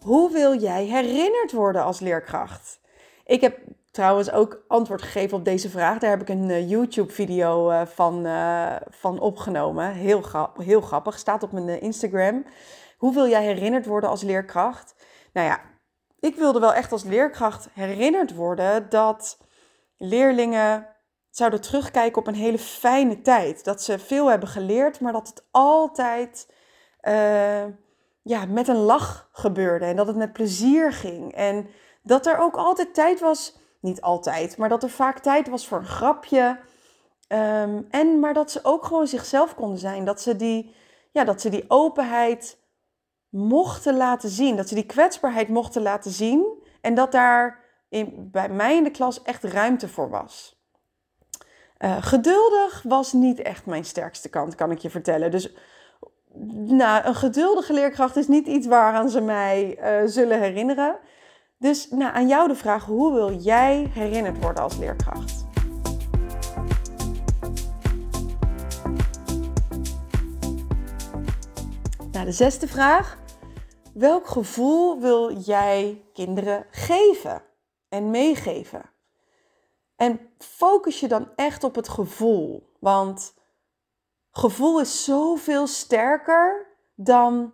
Hoe 0.00 0.32
wil 0.32 0.60
jij 0.60 0.84
herinnerd 0.84 1.52
worden 1.52 1.84
als 1.84 2.00
leerkracht? 2.00 2.80
Ik 3.24 3.40
heb 3.40 3.58
trouwens 3.90 4.30
ook 4.30 4.64
antwoord 4.68 5.02
gegeven 5.02 5.38
op 5.38 5.44
deze 5.44 5.70
vraag. 5.70 5.98
Daar 5.98 6.10
heb 6.10 6.20
ik 6.20 6.28
een 6.28 6.48
uh, 6.48 6.70
YouTube-video 6.70 7.70
uh, 7.70 7.82
van, 7.86 8.26
van 8.90 9.20
opgenomen. 9.20 9.92
Heel, 9.92 10.22
heel 10.58 10.80
grappig. 10.80 11.18
Staat 11.18 11.42
op 11.42 11.52
mijn 11.52 11.80
Instagram. 11.80 12.44
Hoe 12.96 13.14
wil 13.14 13.28
jij 13.28 13.44
herinnerd 13.44 13.86
worden 13.86 14.10
als 14.10 14.22
leerkracht? 14.22 14.94
Nou 15.34 15.46
ja, 15.46 15.60
ik 16.20 16.36
wilde 16.36 16.60
wel 16.60 16.74
echt 16.74 16.92
als 16.92 17.04
leerkracht 17.04 17.68
herinnerd 17.72 18.34
worden 18.34 18.90
dat 18.90 19.38
leerlingen 19.96 20.88
zouden 21.30 21.60
terugkijken 21.60 22.20
op 22.20 22.26
een 22.26 22.34
hele 22.34 22.58
fijne 22.58 23.20
tijd. 23.20 23.64
Dat 23.64 23.82
ze 23.82 23.98
veel 23.98 24.30
hebben 24.30 24.48
geleerd, 24.48 25.00
maar 25.00 25.12
dat 25.12 25.28
het 25.28 25.44
altijd 25.50 26.46
ja, 28.24 28.46
met 28.46 28.68
een 28.68 28.76
lach 28.76 29.28
gebeurde. 29.32 29.84
En 29.84 29.96
dat 29.96 30.06
het 30.06 30.16
met 30.16 30.32
plezier 30.32 30.92
ging. 30.92 31.32
En 31.34 31.66
dat 32.02 32.26
er 32.26 32.38
ook 32.38 32.56
altijd 32.56 32.94
tijd 32.94 33.20
was 33.20 33.58
niet 33.80 34.00
altijd, 34.00 34.56
maar 34.56 34.68
dat 34.68 34.82
er 34.82 34.90
vaak 34.90 35.18
tijd 35.18 35.48
was 35.48 35.66
voor 35.66 35.78
een 35.78 35.84
grapje. 35.84 36.58
Ehm, 37.28 37.82
en 37.90 38.20
maar 38.20 38.34
dat 38.34 38.50
ze 38.50 38.60
ook 38.62 38.84
gewoon 38.84 39.06
zichzelf 39.06 39.54
konden 39.54 39.78
zijn. 39.78 40.04
Dat 40.04 40.20
ze 40.20 40.36
die, 40.36 40.74
ja, 41.10 41.24
dat 41.24 41.40
ze 41.40 41.48
die 41.48 41.64
openheid 41.68 42.58
mochten 43.34 43.96
laten 43.96 44.28
zien. 44.28 44.56
Dat 44.56 44.68
ze 44.68 44.74
die 44.74 44.86
kwetsbaarheid 44.86 45.48
mochten 45.48 45.82
laten 45.82 46.10
zien. 46.10 46.62
En 46.80 46.94
dat 46.94 47.12
daar 47.12 47.60
in, 47.88 48.28
bij 48.32 48.48
mij 48.48 48.76
in 48.76 48.84
de 48.84 48.90
klas 48.90 49.22
echt 49.22 49.44
ruimte 49.44 49.88
voor 49.88 50.10
was. 50.10 50.62
Uh, 51.78 51.96
geduldig 52.00 52.82
was 52.88 53.12
niet 53.12 53.42
echt 53.42 53.66
mijn 53.66 53.84
sterkste 53.84 54.28
kant, 54.28 54.54
kan 54.54 54.70
ik 54.70 54.78
je 54.78 54.90
vertellen. 54.90 55.30
Dus 55.30 55.54
nou, 56.66 57.04
een 57.04 57.14
geduldige 57.14 57.72
leerkracht 57.72 58.16
is 58.16 58.28
niet 58.28 58.46
iets 58.46 58.66
waaraan 58.66 59.08
ze 59.08 59.20
mij 59.20 59.78
uh, 59.78 60.08
zullen 60.08 60.40
herinneren. 60.40 60.96
Dus 61.58 61.90
nou, 61.90 62.14
aan 62.14 62.28
jou 62.28 62.48
de 62.48 62.54
vraag: 62.54 62.84
hoe 62.84 63.12
wil 63.12 63.32
jij 63.32 63.90
herinnerd 63.92 64.42
worden 64.42 64.62
als 64.62 64.76
leerkracht? 64.76 65.44
Nou, 72.12 72.24
de 72.24 72.32
zesde 72.32 72.68
vraag. 72.68 73.22
Welk 73.94 74.26
gevoel 74.26 75.00
wil 75.00 75.38
jij 75.38 76.04
kinderen 76.12 76.66
geven 76.70 77.42
en 77.88 78.10
meegeven? 78.10 78.82
En 79.96 80.20
focus 80.38 81.00
je 81.00 81.08
dan 81.08 81.28
echt 81.36 81.64
op 81.64 81.74
het 81.74 81.88
gevoel. 81.88 82.72
Want 82.78 83.34
gevoel 84.30 84.80
is 84.80 85.04
zoveel 85.04 85.66
sterker 85.66 86.66
dan 86.94 87.52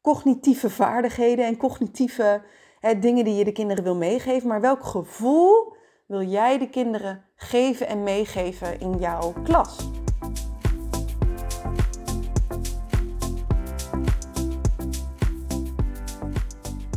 cognitieve 0.00 0.70
vaardigheden 0.70 1.46
en 1.46 1.56
cognitieve 1.56 2.42
hè, 2.80 2.98
dingen 2.98 3.24
die 3.24 3.34
je 3.34 3.44
de 3.44 3.52
kinderen 3.52 3.84
wil 3.84 3.96
meegeven. 3.96 4.48
Maar 4.48 4.60
welk 4.60 4.84
gevoel 4.84 5.76
wil 6.06 6.22
jij 6.22 6.58
de 6.58 6.68
kinderen 6.68 7.24
geven 7.36 7.86
en 7.86 8.02
meegeven 8.02 8.80
in 8.80 8.98
jouw 8.98 9.32
klas? 9.44 9.76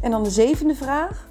En 0.06 0.12
dan 0.12 0.24
de 0.24 0.30
zevende 0.30 0.76
vraag. 0.76 1.30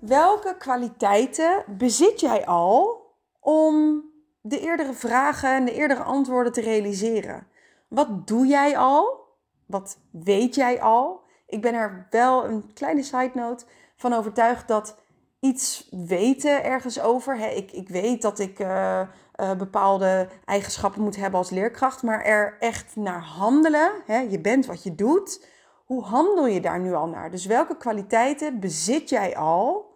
Welke 0.00 0.56
kwaliteiten 0.58 1.64
bezit 1.66 2.20
jij 2.20 2.46
al 2.46 3.04
om 3.40 4.04
de 4.40 4.60
eerdere 4.60 4.92
vragen 4.92 5.54
en 5.54 5.64
de 5.64 5.72
eerdere 5.72 6.02
antwoorden 6.02 6.52
te 6.52 6.60
realiseren? 6.60 7.46
Wat 7.88 8.26
doe 8.26 8.46
jij 8.46 8.76
al? 8.76 9.20
Wat 9.66 9.98
weet 10.10 10.54
jij 10.54 10.80
al? 10.80 11.20
Ik 11.46 11.62
ben 11.62 11.74
er 11.74 12.06
wel 12.10 12.44
een 12.44 12.72
kleine 12.74 13.02
side 13.02 13.30
note 13.34 13.64
van 13.96 14.12
overtuigd 14.12 14.68
dat 14.68 14.98
iets 15.40 15.88
weten 15.90 16.64
ergens 16.64 17.00
over. 17.00 17.56
Ik, 17.56 17.72
ik 17.72 17.88
weet 17.88 18.22
dat 18.22 18.38
ik 18.38 18.58
uh, 18.58 19.00
uh, 19.36 19.54
bepaalde 19.54 20.28
eigenschappen 20.44 21.02
moet 21.02 21.16
hebben 21.16 21.38
als 21.38 21.50
leerkracht, 21.50 22.02
maar 22.02 22.24
er 22.24 22.56
echt 22.58 22.96
naar 22.96 23.22
handelen. 23.22 23.90
Je 24.30 24.40
bent 24.40 24.66
wat 24.66 24.82
je 24.82 24.94
doet. 24.94 25.54
Hoe 25.86 26.02
handel 26.02 26.46
je 26.46 26.60
daar 26.60 26.80
nu 26.80 26.94
al 26.94 27.06
naar? 27.06 27.30
Dus 27.30 27.46
welke 27.46 27.76
kwaliteiten 27.76 28.60
bezit 28.60 29.08
jij 29.08 29.36
al? 29.36 29.94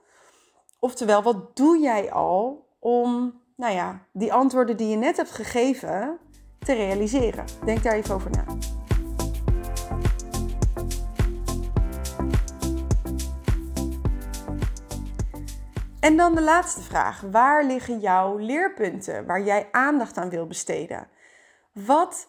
Oftewel, 0.79 1.23
wat 1.23 1.57
doe 1.57 1.79
jij 1.79 2.13
al 2.13 2.69
om 2.79 3.41
nou 3.57 3.75
ja, 3.75 4.07
die 4.13 4.33
antwoorden 4.33 4.77
die 4.77 4.89
je 4.89 4.97
net 4.97 5.17
hebt 5.17 5.31
gegeven 5.31 6.19
te 6.59 6.73
realiseren? 6.73 7.45
Denk 7.65 7.83
daar 7.83 7.93
even 7.93 8.15
over 8.15 8.31
na. 8.31 8.45
En 16.01 16.17
dan 16.17 16.35
de 16.35 16.43
laatste 16.43 16.83
vraag. 16.83 17.21
Waar 17.21 17.65
liggen 17.65 17.99
jouw 17.99 18.37
leerpunten 18.37 19.27
waar 19.27 19.43
jij 19.43 19.69
aandacht 19.71 20.17
aan 20.17 20.31
wil 20.31 20.47
besteden? 20.47 21.09
Wat 21.73 22.29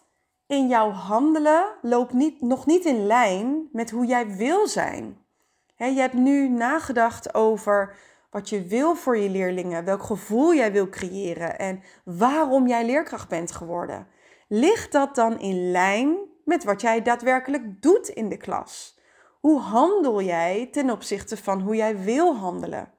in 0.52 0.68
jouw 0.68 0.90
handelen 0.90 1.64
loopt 1.82 2.12
niet, 2.12 2.40
nog 2.40 2.66
niet 2.66 2.84
in 2.84 3.06
lijn 3.06 3.68
met 3.72 3.90
hoe 3.90 4.06
jij 4.06 4.36
wil 4.36 4.66
zijn? 4.68 5.20
je 5.76 6.00
hebt 6.00 6.14
nu 6.14 6.48
nagedacht 6.48 7.34
over 7.34 7.96
wat 8.30 8.48
je 8.48 8.62
wil 8.62 8.94
voor 8.94 9.18
je 9.18 9.30
leerlingen, 9.30 9.84
welk 9.84 10.02
gevoel 10.02 10.54
jij 10.54 10.72
wil 10.72 10.88
creëren 10.88 11.58
en 11.58 11.82
waarom 12.04 12.66
jij 12.66 12.84
leerkracht 12.84 13.28
bent 13.28 13.52
geworden. 13.52 14.06
Ligt 14.48 14.92
dat 14.92 15.14
dan 15.14 15.40
in 15.40 15.70
lijn 15.70 16.16
met 16.44 16.64
wat 16.64 16.80
jij 16.80 17.02
daadwerkelijk 17.02 17.82
doet 17.82 18.08
in 18.08 18.28
de 18.28 18.36
klas? 18.36 18.98
Hoe 19.40 19.60
handel 19.60 20.22
jij 20.22 20.68
ten 20.72 20.90
opzichte 20.90 21.36
van 21.36 21.60
hoe 21.60 21.76
jij 21.76 21.98
wil 21.98 22.36
handelen? 22.36 22.92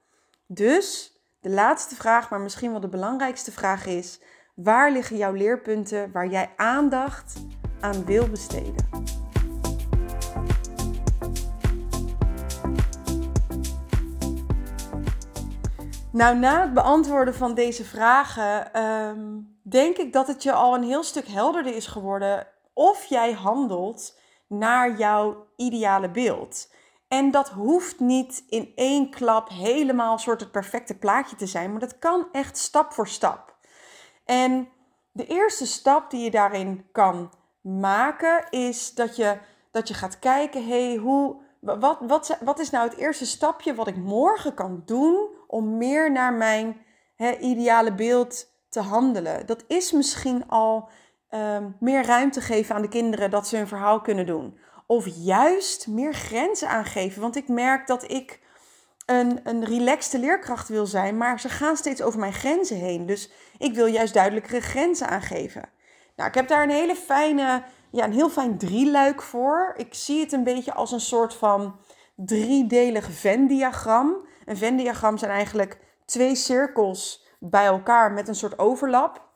Dus 0.48 1.17
de 1.39 1.50
laatste 1.50 1.95
vraag, 1.95 2.29
maar 2.29 2.41
misschien 2.41 2.72
wel 2.72 2.79
de 2.79 2.89
belangrijkste 2.89 3.51
vraag 3.51 3.86
is: 3.86 4.22
waar 4.53 4.91
liggen 4.91 5.17
jouw 5.17 5.33
leerpunten 5.33 6.12
waar 6.12 6.27
jij 6.27 6.50
aandacht 6.55 7.45
aan 7.79 8.05
wil 8.05 8.29
besteden? 8.29 9.12
Nou, 16.12 16.38
na 16.38 16.62
het 16.62 16.74
beantwoorden 16.74 17.36
van 17.36 17.53
deze 17.53 17.86
vragen, 17.86 18.74
ehm, 18.74 19.39
denk 19.62 19.98
ik 19.98 20.13
dat 20.13 20.27
het 20.27 20.43
je 20.43 20.51
al 20.51 20.75
een 20.75 20.83
heel 20.83 21.03
stuk 21.03 21.27
helderder 21.27 21.75
is 21.75 21.88
geworden 21.88 22.48
of 22.74 23.05
jij 23.05 23.31
handelt 23.31 24.19
naar 24.48 24.98
jouw 24.98 25.48
ideale 25.55 26.10
beeld. 26.10 26.72
En 27.07 27.31
dat 27.31 27.50
hoeft 27.50 28.00
niet 28.00 28.43
in 28.50 28.72
één 28.75 29.10
klap 29.10 29.50
helemaal 29.50 30.17
soort 30.17 30.39
het 30.39 30.51
perfecte 30.51 30.98
plaatje 30.98 31.36
te 31.36 31.48
zijn, 31.48 31.72
maar 31.72 31.79
dat 31.79 32.00
kan 32.00 32.27
echt 32.31 32.57
stap 32.57 32.93
voor 32.93 33.07
stap. 33.07 33.52
En 34.25 34.68
de 35.12 35.25
eerste 35.25 35.65
stap 35.65 36.10
die 36.12 36.24
je 36.24 36.32
daarin 36.32 36.86
kan 36.92 37.32
maken 37.62 38.50
is 38.50 38.94
dat 38.94 39.15
je, 39.15 39.38
dat 39.72 39.88
je 39.88 39.94
gaat 39.94 40.20
kijken, 40.20 40.68
hey, 40.68 40.96
hoe, 40.96 41.36
wat, 41.60 41.98
wat, 42.08 42.38
wat 42.44 42.60
is 42.60 42.70
nou 42.70 42.89
het 42.89 42.98
eerste 42.98 43.25
stapje 43.25 43.75
wat 43.75 43.88
ik 43.88 43.96
morgen 43.96 44.53
kan 44.53 44.82
doen 44.86 45.27
om 45.48 45.77
meer 45.77 46.12
naar 46.12 46.34
mijn 46.34 46.77
ideale 47.39 47.94
beeld 47.94 48.48
te 48.70 48.80
handelen? 48.80 49.46
Dat 49.46 49.63
is 49.68 49.92
misschien 49.92 50.48
al 50.48 50.89
ehm, 51.30 51.70
meer 51.80 52.06
ruimte 52.06 52.42
geven 52.42 52.75
aan 52.75 52.82
de 52.82 52.88
kinderen 52.88 53.30
dat 53.30 53.48
ze 53.48 53.58
hun 53.58 53.68
verhaal 53.68 54.01
kunnen 54.01 54.25
doen. 54.25 54.58
Of 54.88 55.08
juist 55.08 55.88
meer 55.88 56.13
grenzen 56.13 56.70
aangeven. 56.70 57.22
Want 57.22 57.36
ik 57.36 57.48
merk 57.48 57.88
dat 57.88 58.12
ik 58.12 58.42
een, 59.05 59.39
een 59.43 59.65
relaxte 59.65 60.19
leerkracht 60.19 60.69
wil 60.69 60.86
zijn, 60.86 61.17
maar 61.17 61.39
ze 61.39 61.50
gaan 61.50 61.77
steeds 61.77 62.01
over 62.01 62.19
mijn 62.19 62.33
grenzen 62.33 62.77
heen. 62.77 63.05
Dus 63.05 63.31
ik 63.57 63.75
wil 63.75 63.86
juist 63.86 64.13
duidelijkere 64.13 64.62
grenzen 64.62 65.07
aangeven. 65.07 65.69
Nou, 66.15 66.29
ik 66.29 66.36
heb 66.36 66.48
daar 66.48 66.63
een 66.63 66.69
hele 66.69 66.95
fijne, 66.95 67.63
ja, 67.91 68.03
een 68.03 68.13
heel 68.13 68.29
fijn 68.29 68.57
drieluik 68.57 69.22
voor. 69.22 69.74
Ik 69.77 69.93
zie 69.93 70.19
het 70.19 70.31
een 70.31 70.43
beetje 70.43 70.74
als 70.74 70.91
een 70.91 71.00
soort 71.00 71.33
van 71.33 71.79
driedelig 72.15 73.12
Venn-diagram. 73.12 74.27
Een 74.45 74.57
Venn-diagram 74.57 75.17
zijn 75.17 75.31
eigenlijk 75.31 75.77
twee 76.05 76.36
cirkels 76.36 77.27
bij 77.39 77.65
elkaar 77.65 78.12
met 78.12 78.27
een 78.27 78.36
soort 78.36 78.60
overlap. 78.60 79.31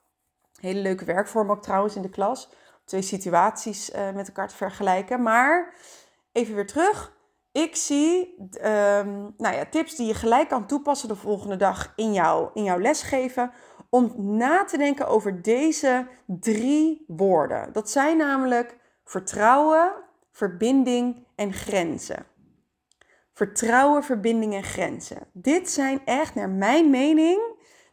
Hele 0.59 0.79
leuke 0.79 1.05
werkvorm 1.05 1.51
ook 1.51 1.61
trouwens 1.61 1.95
in 1.95 2.01
de 2.01 2.09
klas 2.09 2.49
twee 2.87 3.01
situaties 3.01 3.89
uh, 3.89 4.11
met 4.11 4.27
elkaar 4.27 4.47
te 4.47 4.55
vergelijken. 4.55 5.21
Maar 5.21 5.73
even 6.31 6.55
weer 6.55 6.67
terug. 6.67 7.15
Ik 7.57 7.75
zie 7.75 8.35
um, 8.63 9.33
nou 9.37 9.55
ja, 9.55 9.65
tips 9.69 9.95
die 9.95 10.07
je 10.07 10.13
gelijk 10.13 10.49
kan 10.49 10.67
toepassen 10.67 11.07
de 11.07 11.15
volgende 11.15 11.55
dag 11.55 11.93
in, 11.95 12.13
in 12.53 12.63
jouw 12.63 12.79
lesgeven. 12.79 13.51
Om 13.89 14.13
na 14.17 14.63
te 14.63 14.77
denken 14.77 15.07
over 15.07 15.41
deze 15.41 16.07
drie 16.25 17.05
woorden. 17.07 17.73
Dat 17.73 17.89
zijn 17.89 18.17
namelijk 18.17 18.77
vertrouwen, 19.03 19.93
verbinding 20.31 21.25
en 21.35 21.53
grenzen. 21.53 22.25
Vertrouwen, 23.33 24.03
verbinding 24.03 24.53
en 24.53 24.63
grenzen. 24.63 25.27
Dit 25.33 25.69
zijn 25.69 26.01
echt, 26.05 26.35
naar 26.35 26.49
mijn 26.49 26.89
mening, 26.89 27.41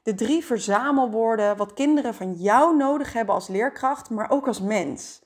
de 0.02 0.14
drie 0.14 0.44
verzamelwoorden 0.44 1.56
wat 1.56 1.72
kinderen 1.72 2.14
van 2.14 2.32
jou 2.32 2.76
nodig 2.76 3.12
hebben 3.12 3.34
als 3.34 3.48
leerkracht, 3.48 4.10
maar 4.10 4.30
ook 4.30 4.46
als 4.46 4.60
mens. 4.60 5.22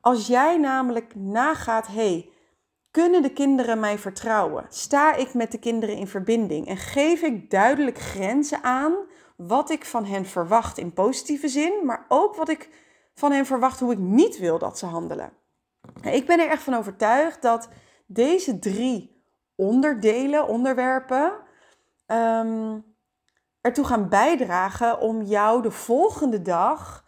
Als 0.00 0.26
jij 0.26 0.58
namelijk 0.58 1.14
nagaat, 1.14 1.86
hey, 1.86 2.30
kunnen 2.90 3.22
de 3.22 3.32
kinderen 3.32 3.80
mij 3.80 3.98
vertrouwen? 3.98 4.66
Sta 4.68 5.14
ik 5.14 5.34
met 5.34 5.52
de 5.52 5.58
kinderen 5.58 5.96
in 5.96 6.06
verbinding 6.06 6.66
en 6.66 6.76
geef 6.76 7.22
ik 7.22 7.50
duidelijk 7.50 7.98
grenzen 7.98 8.62
aan 8.62 8.94
wat 9.36 9.70
ik 9.70 9.84
van 9.84 10.04
hen 10.04 10.26
verwacht 10.26 10.78
in 10.78 10.92
positieve 10.92 11.48
zin, 11.48 11.72
maar 11.84 12.04
ook 12.08 12.34
wat 12.34 12.48
ik 12.48 12.68
van 13.14 13.32
hen 13.32 13.46
verwacht 13.46 13.80
hoe 13.80 13.92
ik 13.92 13.98
niet 13.98 14.38
wil 14.38 14.58
dat 14.58 14.78
ze 14.78 14.86
handelen. 14.86 15.32
Ik 16.02 16.26
ben 16.26 16.40
er 16.40 16.48
echt 16.48 16.62
van 16.62 16.74
overtuigd 16.74 17.42
dat 17.42 17.68
deze 18.06 18.58
drie 18.58 19.22
onderdelen, 19.54 20.48
onderwerpen, 20.48 21.32
ehm, 22.06 22.78
ertoe 23.60 23.84
gaan 23.84 24.08
bijdragen 24.08 25.00
om 25.00 25.22
jou 25.22 25.62
de 25.62 25.70
volgende 25.70 26.42
dag 26.42 27.04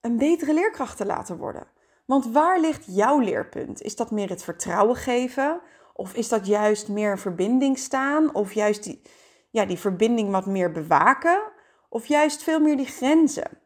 een 0.00 0.16
betere 0.16 0.54
leerkracht 0.54 0.96
te 0.96 1.06
laten 1.06 1.36
worden. 1.36 1.66
Want 2.08 2.26
waar 2.32 2.60
ligt 2.60 2.84
jouw 2.86 3.18
leerpunt? 3.18 3.82
Is 3.82 3.96
dat 3.96 4.10
meer 4.10 4.28
het 4.28 4.42
vertrouwen 4.42 4.96
geven? 4.96 5.60
Of 5.92 6.14
is 6.14 6.28
dat 6.28 6.46
juist 6.46 6.88
meer 6.88 7.18
verbinding 7.18 7.78
staan? 7.78 8.34
Of 8.34 8.52
juist 8.52 8.84
die, 8.84 9.02
ja, 9.50 9.64
die 9.64 9.78
verbinding 9.78 10.30
wat 10.30 10.46
meer 10.46 10.72
bewaken? 10.72 11.42
Of 11.88 12.06
juist 12.06 12.42
veel 12.42 12.60
meer 12.60 12.76
die 12.76 12.86
grenzen? 12.86 13.58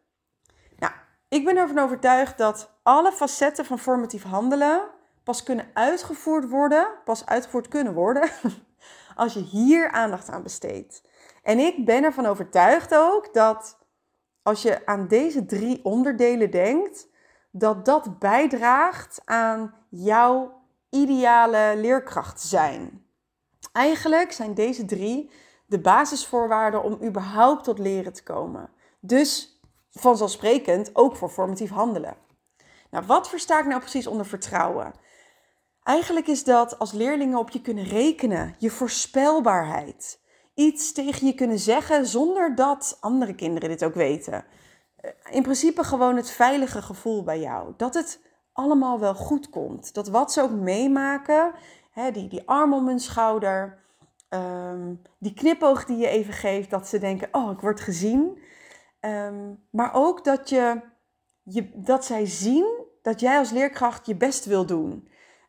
Nou, 0.76 0.92
ik 1.28 1.44
ben 1.44 1.56
ervan 1.56 1.78
overtuigd 1.78 2.38
dat 2.38 2.78
alle 2.82 3.12
facetten 3.12 3.64
van 3.64 3.78
formatief 3.78 4.22
handelen 4.22 4.90
pas 5.24 5.42
kunnen 5.42 5.70
uitgevoerd 5.74 6.48
worden, 6.48 6.88
pas 7.04 7.26
uitgevoerd 7.26 7.68
kunnen 7.68 7.94
worden, 7.94 8.30
als 9.14 9.34
je 9.34 9.40
hier 9.40 9.90
aandacht 9.90 10.28
aan 10.30 10.42
besteedt. 10.42 11.02
En 11.42 11.58
ik 11.58 11.84
ben 11.84 12.04
ervan 12.04 12.26
overtuigd 12.26 12.94
ook 12.94 13.34
dat 13.34 13.78
als 14.42 14.62
je 14.62 14.86
aan 14.86 15.08
deze 15.08 15.46
drie 15.46 15.84
onderdelen 15.84 16.50
denkt, 16.50 17.10
dat 17.52 17.84
dat 17.84 18.18
bijdraagt 18.18 19.20
aan 19.24 19.74
jouw 19.88 20.60
ideale 20.90 21.72
leerkracht 21.76 22.40
zijn. 22.40 23.06
Eigenlijk 23.72 24.32
zijn 24.32 24.54
deze 24.54 24.84
drie 24.84 25.30
de 25.66 25.80
basisvoorwaarden 25.80 26.82
om 26.82 26.98
überhaupt 27.02 27.64
tot 27.64 27.78
leren 27.78 28.12
te 28.12 28.22
komen. 28.22 28.70
Dus 29.00 29.60
vanzelfsprekend 29.90 30.90
ook 30.92 31.16
voor 31.16 31.28
formatief 31.28 31.70
handelen. 31.70 32.16
Nou, 32.90 33.06
wat 33.06 33.28
versta 33.28 33.58
ik 33.58 33.66
nou 33.66 33.80
precies 33.80 34.06
onder 34.06 34.26
vertrouwen? 34.26 34.92
Eigenlijk 35.82 36.26
is 36.26 36.44
dat 36.44 36.78
als 36.78 36.92
leerlingen 36.92 37.38
op 37.38 37.50
je 37.50 37.60
kunnen 37.60 37.84
rekenen, 37.84 38.54
je 38.58 38.70
voorspelbaarheid. 38.70 40.20
Iets 40.54 40.92
tegen 40.92 41.26
je 41.26 41.34
kunnen 41.34 41.58
zeggen 41.58 42.06
zonder 42.06 42.54
dat 42.54 42.96
andere 43.00 43.34
kinderen 43.34 43.68
dit 43.68 43.84
ook 43.84 43.94
weten. 43.94 44.44
Eh, 45.02 45.10
in 45.30 45.42
principe 45.42 45.84
gewoon 45.84 46.16
het 46.16 46.30
veilige 46.30 46.82
gevoel 46.82 47.22
bij 47.22 47.40
jou. 47.40 47.74
Dat 47.76 47.94
het 47.94 48.20
allemaal 48.52 49.00
wel 49.00 49.14
goed 49.14 49.50
komt. 49.50 49.94
Dat 49.94 50.08
wat 50.08 50.32
ze 50.32 50.42
ook 50.42 50.50
meemaken, 50.50 51.52
hè, 51.90 52.10
die, 52.10 52.28
die 52.28 52.48
arm 52.48 52.74
om 52.74 52.86
hun 52.86 53.00
schouder, 53.00 53.78
um, 54.28 55.02
die 55.18 55.34
knipoog 55.34 55.84
die 55.84 55.96
je 55.96 56.08
even 56.08 56.32
geeft, 56.32 56.70
dat 56.70 56.88
ze 56.88 56.98
denken, 56.98 57.28
oh, 57.32 57.50
ik 57.50 57.60
word 57.60 57.80
gezien. 57.80 58.38
Um, 59.00 59.64
maar 59.70 59.94
ook 59.94 60.24
dat, 60.24 60.48
je, 60.48 60.80
je, 61.42 61.70
dat 61.74 62.04
zij 62.04 62.26
zien 62.26 62.66
dat 63.02 63.20
jij 63.20 63.38
als 63.38 63.50
leerkracht 63.50 64.06
je 64.06 64.14
best 64.14 64.44
wil 64.44 64.66
doen. 64.66 65.08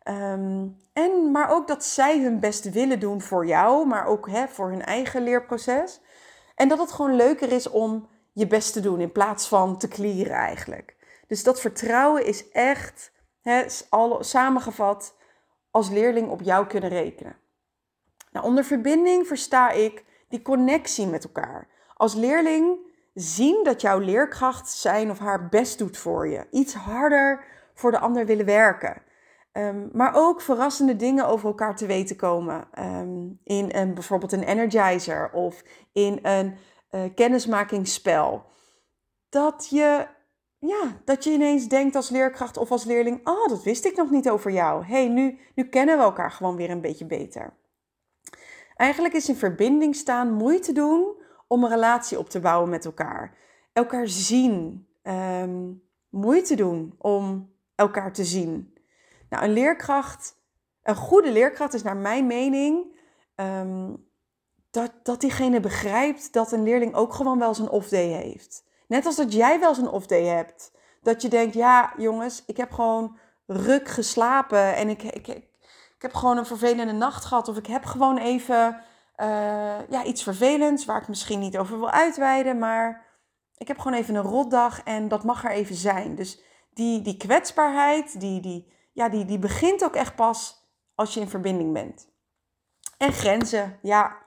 Um, 0.09 0.77
en, 0.93 1.31
maar 1.31 1.49
ook 1.49 1.67
dat 1.67 1.83
zij 1.83 2.21
hun 2.21 2.39
best 2.39 2.71
willen 2.71 2.99
doen 2.99 3.21
voor 3.21 3.45
jou, 3.45 3.87
maar 3.87 4.05
ook 4.05 4.29
hè, 4.29 4.47
voor 4.47 4.69
hun 4.69 4.83
eigen 4.83 5.23
leerproces. 5.23 6.01
En 6.55 6.67
dat 6.67 6.79
het 6.79 6.91
gewoon 6.91 7.15
leuker 7.15 7.51
is 7.51 7.69
om 7.69 8.07
je 8.33 8.47
best 8.47 8.73
te 8.73 8.79
doen 8.79 8.99
in 8.99 9.11
plaats 9.11 9.47
van 9.47 9.77
te 9.77 9.87
klieren 9.87 10.35
eigenlijk. 10.35 10.95
Dus 11.27 11.43
dat 11.43 11.61
vertrouwen 11.61 12.25
is 12.25 12.49
echt 12.49 13.11
hè, 13.41 13.65
al, 13.89 14.23
samengevat 14.23 15.15
als 15.71 15.89
leerling 15.89 16.29
op 16.29 16.41
jou 16.41 16.67
kunnen 16.67 16.89
rekenen. 16.89 17.35
Nou, 18.31 18.45
onder 18.45 18.63
verbinding 18.63 19.27
versta 19.27 19.71
ik 19.71 20.03
die 20.29 20.41
connectie 20.41 21.07
met 21.07 21.23
elkaar. 21.23 21.67
Als 21.93 22.13
leerling 22.13 22.77
zien 23.13 23.63
dat 23.63 23.81
jouw 23.81 23.99
leerkracht 23.99 24.69
zijn 24.69 25.09
of 25.09 25.19
haar 25.19 25.49
best 25.49 25.77
doet 25.77 25.97
voor 25.97 26.27
je. 26.27 26.47
Iets 26.51 26.73
harder 26.73 27.45
voor 27.73 27.91
de 27.91 27.99
ander 27.99 28.25
willen 28.25 28.45
werken. 28.45 29.01
Um, 29.53 29.89
maar 29.93 30.11
ook 30.15 30.41
verrassende 30.41 30.95
dingen 30.95 31.27
over 31.27 31.47
elkaar 31.47 31.75
te 31.75 31.85
weten 31.85 32.15
komen. 32.15 32.67
Um, 32.79 33.39
in 33.43 33.69
een, 33.75 33.93
bijvoorbeeld 33.93 34.31
een 34.31 34.43
energizer 34.43 35.31
of 35.31 35.63
in 35.91 36.19
een 36.21 36.57
uh, 36.95 37.01
kennismakingsspel. 37.15 38.45
Dat 39.29 39.67
je, 39.69 40.07
ja, 40.59 41.01
dat 41.05 41.23
je 41.23 41.31
ineens 41.31 41.67
denkt 41.67 41.95
als 41.95 42.09
leerkracht 42.09 42.57
of 42.57 42.71
als 42.71 42.83
leerling: 42.83 43.27
Oh, 43.27 43.47
dat 43.47 43.63
wist 43.63 43.85
ik 43.85 43.95
nog 43.95 44.09
niet 44.09 44.29
over 44.29 44.51
jou. 44.51 44.85
hey, 44.85 45.07
nu, 45.07 45.39
nu 45.55 45.63
kennen 45.63 45.97
we 45.97 46.03
elkaar 46.03 46.31
gewoon 46.31 46.55
weer 46.55 46.69
een 46.69 46.81
beetje 46.81 47.05
beter. 47.05 47.53
Eigenlijk 48.75 49.13
is 49.13 49.29
in 49.29 49.35
verbinding 49.35 49.95
staan 49.95 50.33
moeite 50.33 50.71
doen 50.71 51.21
om 51.47 51.63
een 51.63 51.69
relatie 51.69 52.19
op 52.19 52.29
te 52.29 52.39
bouwen 52.39 52.69
met 52.69 52.85
elkaar. 52.85 53.37
Elkaar 53.73 54.07
zien. 54.07 54.87
Um, 55.03 55.83
moeite 56.09 56.55
doen 56.55 56.95
om 56.97 57.53
elkaar 57.75 58.13
te 58.13 58.23
zien. 58.23 58.77
Nou, 59.29 59.43
een 59.43 59.53
leerkracht, 59.53 60.35
een 60.83 60.95
goede 60.95 61.31
leerkracht 61.31 61.73
is 61.73 61.83
naar 61.83 61.97
mijn 61.97 62.27
mening 62.27 62.99
um, 63.35 64.07
dat, 64.73 64.91
dat 65.03 65.21
diegene 65.21 65.59
begrijpt 65.59 66.33
dat 66.33 66.51
een 66.51 66.63
leerling 66.63 66.95
ook 66.95 67.13
gewoon 67.13 67.39
wel 67.39 67.55
een 67.57 67.69
off-day 67.69 68.07
heeft. 68.07 68.63
Net 68.87 69.05
als 69.05 69.15
dat 69.15 69.33
jij 69.33 69.59
wel 69.59 69.77
een 69.77 69.89
off-day 69.89 70.23
hebt. 70.23 70.71
Dat 71.01 71.21
je 71.21 71.27
denkt, 71.27 71.53
ja 71.53 71.93
jongens, 71.97 72.43
ik 72.45 72.57
heb 72.57 72.71
gewoon 72.71 73.17
ruk 73.45 73.87
geslapen 73.87 74.75
en 74.75 74.89
ik, 74.89 75.03
ik, 75.03 75.27
ik, 75.27 75.47
heb 75.97 76.13
gewoon 76.13 76.37
een 76.37 76.45
vervelende 76.45 76.91
nacht 76.91 77.25
gehad. 77.25 77.47
Of 77.47 77.57
ik 77.57 77.67
heb 77.67 77.85
gewoon 77.85 78.17
even 78.17 78.81
uh, 79.17 79.89
ja, 79.89 80.03
iets 80.03 80.23
vervelends 80.23 80.85
waar 80.85 81.01
ik 81.01 81.07
misschien 81.07 81.39
niet 81.39 81.57
over 81.57 81.79
wil 81.79 81.89
uitweiden. 81.89 82.59
Maar 82.59 83.05
ik 83.57 83.67
heb 83.67 83.79
gewoon 83.79 83.97
even 83.97 84.15
een 84.15 84.21
rotdag 84.21 84.83
en 84.83 85.07
dat 85.07 85.23
mag 85.23 85.43
er 85.43 85.51
even 85.51 85.75
zijn. 85.75 86.15
Dus 86.15 86.41
die, 86.73 87.01
die 87.01 87.17
kwetsbaarheid, 87.17 88.19
die, 88.19 88.41
die, 88.41 88.73
ja, 88.93 89.09
die, 89.09 89.25
die 89.25 89.39
begint 89.39 89.83
ook 89.83 89.95
echt 89.95 90.15
pas 90.15 90.67
als 90.95 91.13
je 91.13 91.19
in 91.19 91.29
verbinding 91.29 91.73
bent. 91.73 92.07
En 92.97 93.11
grenzen, 93.11 93.79
ja. 93.81 94.22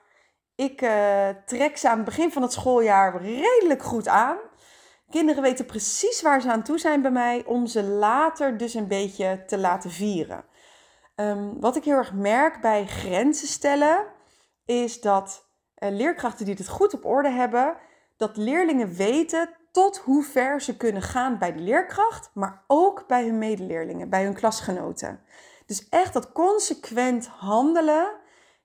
Ik 0.57 0.81
uh, 0.81 1.29
trek 1.45 1.77
ze 1.77 1.89
aan 1.89 1.95
het 1.95 2.05
begin 2.05 2.31
van 2.31 2.41
het 2.41 2.53
schooljaar 2.53 3.21
redelijk 3.21 3.83
goed 3.83 4.07
aan. 4.07 4.37
Kinderen 5.09 5.41
weten 5.41 5.65
precies 5.65 6.21
waar 6.21 6.41
ze 6.41 6.51
aan 6.51 6.63
toe 6.63 6.79
zijn 6.79 7.01
bij 7.01 7.11
mij 7.11 7.43
om 7.45 7.65
ze 7.67 7.83
later 7.83 8.57
dus 8.57 8.73
een 8.73 8.87
beetje 8.87 9.43
te 9.45 9.57
laten 9.57 9.91
vieren. 9.91 10.45
Um, 11.15 11.59
wat 11.59 11.75
ik 11.75 11.83
heel 11.83 11.95
erg 11.95 12.13
merk 12.13 12.61
bij 12.61 12.85
grenzen 12.85 13.47
stellen, 13.47 14.05
is 14.65 15.01
dat 15.01 15.49
uh, 15.77 15.89
leerkrachten 15.89 16.45
die 16.45 16.55
het 16.55 16.67
goed 16.67 16.93
op 16.93 17.05
orde 17.05 17.29
hebben, 17.29 17.77
dat 18.17 18.37
leerlingen 18.37 18.93
weten 18.93 19.49
tot 19.71 19.97
hoe 19.97 20.23
ver 20.23 20.61
ze 20.61 20.77
kunnen 20.77 21.01
gaan 21.01 21.37
bij 21.37 21.53
de 21.53 21.59
leerkracht, 21.59 22.29
maar 22.33 22.63
ook 22.67 23.07
bij 23.07 23.23
hun 23.23 23.37
medeleerlingen, 23.37 24.09
bij 24.09 24.23
hun 24.23 24.33
klasgenoten. 24.33 25.21
Dus 25.65 25.89
echt 25.89 26.13
dat 26.13 26.31
consequent 26.31 27.27
handelen 27.27 28.15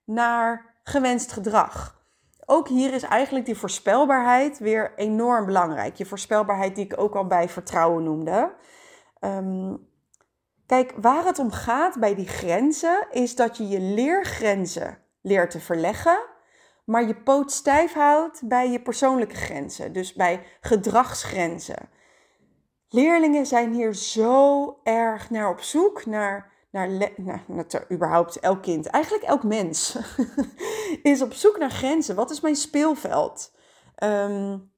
naar 0.05 0.72
gewenst 0.83 1.33
gedrag. 1.33 2.01
Ook 2.47 2.69
hier 2.69 2.93
is 2.93 3.03
eigenlijk 3.03 3.47
die 3.47 3.57
voorspelbaarheid 3.57 4.59
weer 4.59 4.93
enorm 4.97 5.47
belangrijk. 5.47 5.97
Je 5.97 6.07
voorspelbaarheid 6.07 6.75
die 6.75 6.85
ik 6.85 7.01
ook 7.01 7.15
al 7.15 7.27
bij 7.27 7.49
vertrouwen 7.49 8.05
noemde. 8.05 8.55
Um, 9.21 9.89
kijk, 10.67 10.93
waar 10.97 11.25
het 11.25 11.39
om 11.39 11.51
gaat 11.51 12.01
bij 12.01 12.15
die 12.15 12.29
grenzen 12.29 13.07
is 13.11 13.37
dat 13.37 13.57
je 13.57 13.69
je 13.69 13.81
leergrenzen 13.81 14.99
leert 15.21 15.51
te 15.51 15.61
verleggen 15.61 16.31
maar 16.85 17.07
je 17.07 17.15
poot 17.15 17.53
stijf 17.53 17.93
houdt 17.93 18.49
bij 18.49 18.71
je 18.71 18.81
persoonlijke 18.81 19.35
grenzen, 19.35 19.93
dus 19.93 20.13
bij 20.13 20.47
gedragsgrenzen. 20.61 21.89
Leerlingen 22.89 23.47
zijn 23.47 23.73
hier 23.73 23.95
zo 23.95 24.77
erg 24.83 25.31
naar 25.31 25.51
op 25.51 25.61
zoek, 25.61 26.07
naar, 26.07 26.52
naar, 26.73 26.89
naar, 27.17 27.45
naar 27.47 27.85
überhaupt 27.93 28.41
elk 28.41 28.63
kind, 28.63 28.87
eigenlijk 28.87 29.25
elk 29.25 29.43
mens, 29.43 29.99
is 31.03 31.23
op 31.23 31.33
zoek 31.33 31.59
naar 31.59 31.71
grenzen. 31.71 32.15
Wat 32.15 32.31
is 32.31 32.41
mijn 32.41 32.57
speelveld? 32.57 33.55
Um, 34.05 34.73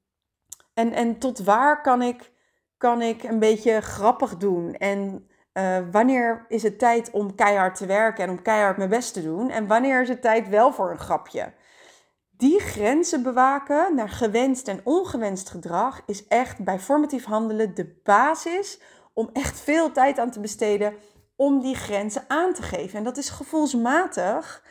en, 0.73 0.93
en 0.93 1.19
tot 1.19 1.39
waar 1.39 1.81
kan 1.81 2.01
ik, 2.01 2.31
kan 2.77 3.01
ik 3.01 3.23
een 3.23 3.39
beetje 3.39 3.81
grappig 3.81 4.37
doen? 4.37 4.73
En 4.73 5.29
uh, 5.53 5.77
wanneer 5.91 6.45
is 6.47 6.63
het 6.63 6.79
tijd 6.79 7.11
om 7.11 7.35
keihard 7.35 7.75
te 7.75 7.85
werken 7.85 8.23
en 8.23 8.29
om 8.29 8.41
keihard 8.41 8.77
mijn 8.77 8.89
best 8.89 9.13
te 9.13 9.23
doen? 9.23 9.49
En 9.49 9.67
wanneer 9.67 10.01
is 10.01 10.09
het 10.09 10.21
tijd 10.21 10.49
wel 10.49 10.73
voor 10.73 10.91
een 10.91 10.99
grapje? 10.99 11.53
die 12.37 12.59
grenzen 12.59 13.23
bewaken 13.23 13.95
naar 13.95 14.09
gewenst 14.09 14.67
en 14.67 14.81
ongewenst 14.83 15.49
gedrag 15.49 16.01
is 16.05 16.27
echt 16.27 16.63
bij 16.63 16.79
formatief 16.79 17.25
handelen 17.25 17.75
de 17.75 17.99
basis 18.03 18.79
om 19.13 19.29
echt 19.33 19.59
veel 19.59 19.91
tijd 19.91 20.19
aan 20.19 20.31
te 20.31 20.39
besteden 20.39 20.93
om 21.35 21.61
die 21.61 21.75
grenzen 21.75 22.23
aan 22.27 22.53
te 22.53 22.61
geven. 22.61 22.97
En 22.97 23.03
dat 23.03 23.17
is 23.17 23.29
gevoelsmatig. 23.29 24.63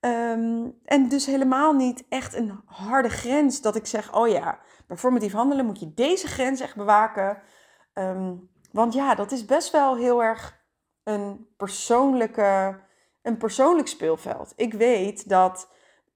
Um, 0.00 0.78
en 0.84 1.08
dus 1.08 1.26
helemaal 1.26 1.72
niet 1.72 2.04
echt 2.08 2.34
een 2.34 2.60
harde 2.64 3.08
grens 3.08 3.60
dat 3.60 3.76
ik 3.76 3.86
zeg, 3.86 4.14
oh 4.14 4.28
ja, 4.28 4.58
bij 4.86 4.96
formatief 4.96 5.32
handelen 5.32 5.66
moet 5.66 5.80
je 5.80 5.94
deze 5.94 6.26
grens 6.26 6.60
echt 6.60 6.76
bewaken. 6.76 7.42
Um, 7.94 8.50
want 8.72 8.94
ja, 8.94 9.14
dat 9.14 9.32
is 9.32 9.44
best 9.44 9.72
wel 9.72 9.96
heel 9.96 10.22
erg 10.22 10.64
een, 11.04 11.48
persoonlijke, 11.56 12.80
een 13.22 13.36
persoonlijk 13.36 13.88
speelveld. 13.88 14.52
Ik 14.56 14.74
weet 14.74 15.28
dat 15.28 15.68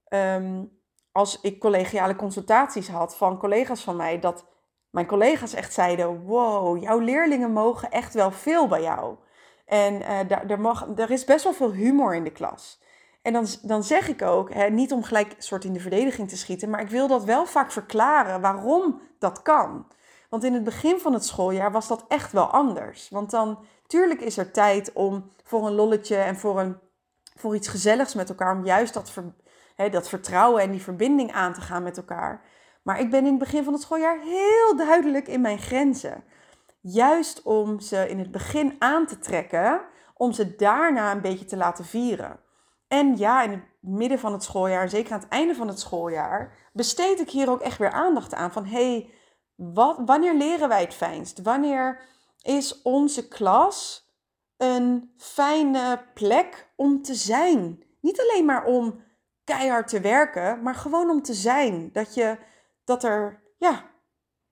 um, 0.09 0.79
als 1.11 1.41
ik 1.41 1.59
collegiale 1.59 2.15
consultaties 2.15 2.89
had 2.89 3.17
van 3.17 3.37
collega's 3.37 3.83
van 3.83 3.95
mij, 3.95 4.19
dat 4.19 4.45
mijn 4.89 5.05
collega's 5.05 5.53
echt 5.53 5.73
zeiden: 5.73 6.21
Wow, 6.21 6.81
jouw 6.81 6.99
leerlingen 6.99 7.51
mogen 7.51 7.91
echt 7.91 8.13
wel 8.13 8.31
veel 8.31 8.67
bij 8.67 8.81
jou. 8.81 9.17
En 9.71 9.93
uh, 9.93 10.19
daar, 10.27 10.45
er, 10.49 10.59
mag, 10.59 10.87
is 11.07 11.23
best 11.23 11.43
wel 11.43 11.53
veel 11.53 11.71
humor 11.71 12.15
in 12.15 12.23
de 12.23 12.31
klas. 12.31 12.79
En 13.21 13.33
dan, 13.33 13.45
dan 13.61 13.83
zeg 13.83 14.07
ik 14.07 14.21
ook, 14.21 14.53
hè, 14.53 14.69
niet 14.69 14.91
om 14.91 15.03
gelijk 15.03 15.35
soort 15.37 15.63
in 15.63 15.73
de 15.73 15.79
verdediging 15.79 16.29
te 16.29 16.37
schieten, 16.37 16.69
maar 16.69 16.81
ik 16.81 16.89
wil 16.89 17.07
dat 17.07 17.23
wel 17.23 17.45
vaak 17.45 17.71
verklaren 17.71 18.41
waarom 18.41 19.01
dat 19.19 19.41
kan. 19.41 19.87
Want 20.29 20.43
in 20.43 20.53
het 20.53 20.63
begin 20.63 20.99
van 20.99 21.13
het 21.13 21.25
schooljaar 21.25 21.71
was 21.71 21.87
dat 21.87 22.05
echt 22.07 22.31
wel 22.31 22.45
anders. 22.45 23.09
Want 23.09 23.31
dan, 23.31 23.59
tuurlijk 23.87 24.21
is 24.21 24.37
er 24.37 24.51
tijd 24.51 24.93
om 24.93 25.31
voor 25.43 25.67
een 25.67 25.73
lolletje 25.73 26.15
en 26.15 26.37
voor, 26.37 26.59
een, 26.59 26.77
voor 27.35 27.55
iets 27.55 27.67
gezelligs 27.67 28.13
met 28.13 28.29
elkaar, 28.29 28.55
om 28.55 28.65
juist 28.65 28.93
dat 28.93 29.11
ver, 29.11 29.33
dat 29.91 30.09
vertrouwen 30.09 30.61
en 30.61 30.71
die 30.71 30.81
verbinding 30.81 31.31
aan 31.31 31.53
te 31.53 31.61
gaan 31.61 31.83
met 31.83 31.97
elkaar. 31.97 32.41
Maar 32.81 32.99
ik 32.99 33.09
ben 33.09 33.25
in 33.25 33.29
het 33.29 33.39
begin 33.39 33.63
van 33.63 33.73
het 33.73 33.81
schooljaar 33.81 34.19
heel 34.19 34.75
duidelijk 34.75 35.27
in 35.27 35.41
mijn 35.41 35.59
grenzen. 35.59 36.23
Juist 36.81 37.41
om 37.41 37.79
ze 37.79 38.09
in 38.09 38.19
het 38.19 38.31
begin 38.31 38.75
aan 38.79 39.05
te 39.07 39.19
trekken, 39.19 39.81
om 40.13 40.31
ze 40.31 40.55
daarna 40.55 41.11
een 41.11 41.21
beetje 41.21 41.45
te 41.45 41.57
laten 41.57 41.85
vieren. 41.85 42.39
En 42.87 43.17
ja, 43.17 43.43
in 43.43 43.51
het 43.51 43.63
midden 43.79 44.19
van 44.19 44.33
het 44.33 44.43
schooljaar, 44.43 44.89
zeker 44.89 45.13
aan 45.13 45.19
het 45.19 45.29
einde 45.29 45.55
van 45.55 45.67
het 45.67 45.79
schooljaar, 45.79 46.69
besteed 46.73 47.19
ik 47.19 47.29
hier 47.29 47.49
ook 47.49 47.61
echt 47.61 47.77
weer 47.77 47.91
aandacht 47.91 48.33
aan. 48.33 48.51
Van 48.51 48.65
hey, 48.65 49.09
wanneer 50.05 50.33
leren 50.33 50.69
wij 50.69 50.81
het 50.81 50.93
fijnst? 50.93 51.41
Wanneer 51.41 52.01
is 52.41 52.81
onze 52.81 53.27
klas 53.27 54.09
een 54.57 55.13
fijne 55.17 56.03
plek 56.13 56.71
om 56.75 57.01
te 57.01 57.13
zijn? 57.13 57.83
Niet 58.01 58.21
alleen 58.21 58.45
maar 58.45 58.65
om 58.65 59.03
keihard 59.43 59.87
te 59.87 59.99
werken, 59.99 60.61
maar 60.61 60.75
gewoon 60.75 61.09
om 61.09 61.21
te 61.21 61.33
zijn. 61.33 61.89
Dat 61.93 62.13
je, 62.13 62.37
dat 62.83 63.03
er, 63.03 63.43
ja. 63.57 63.89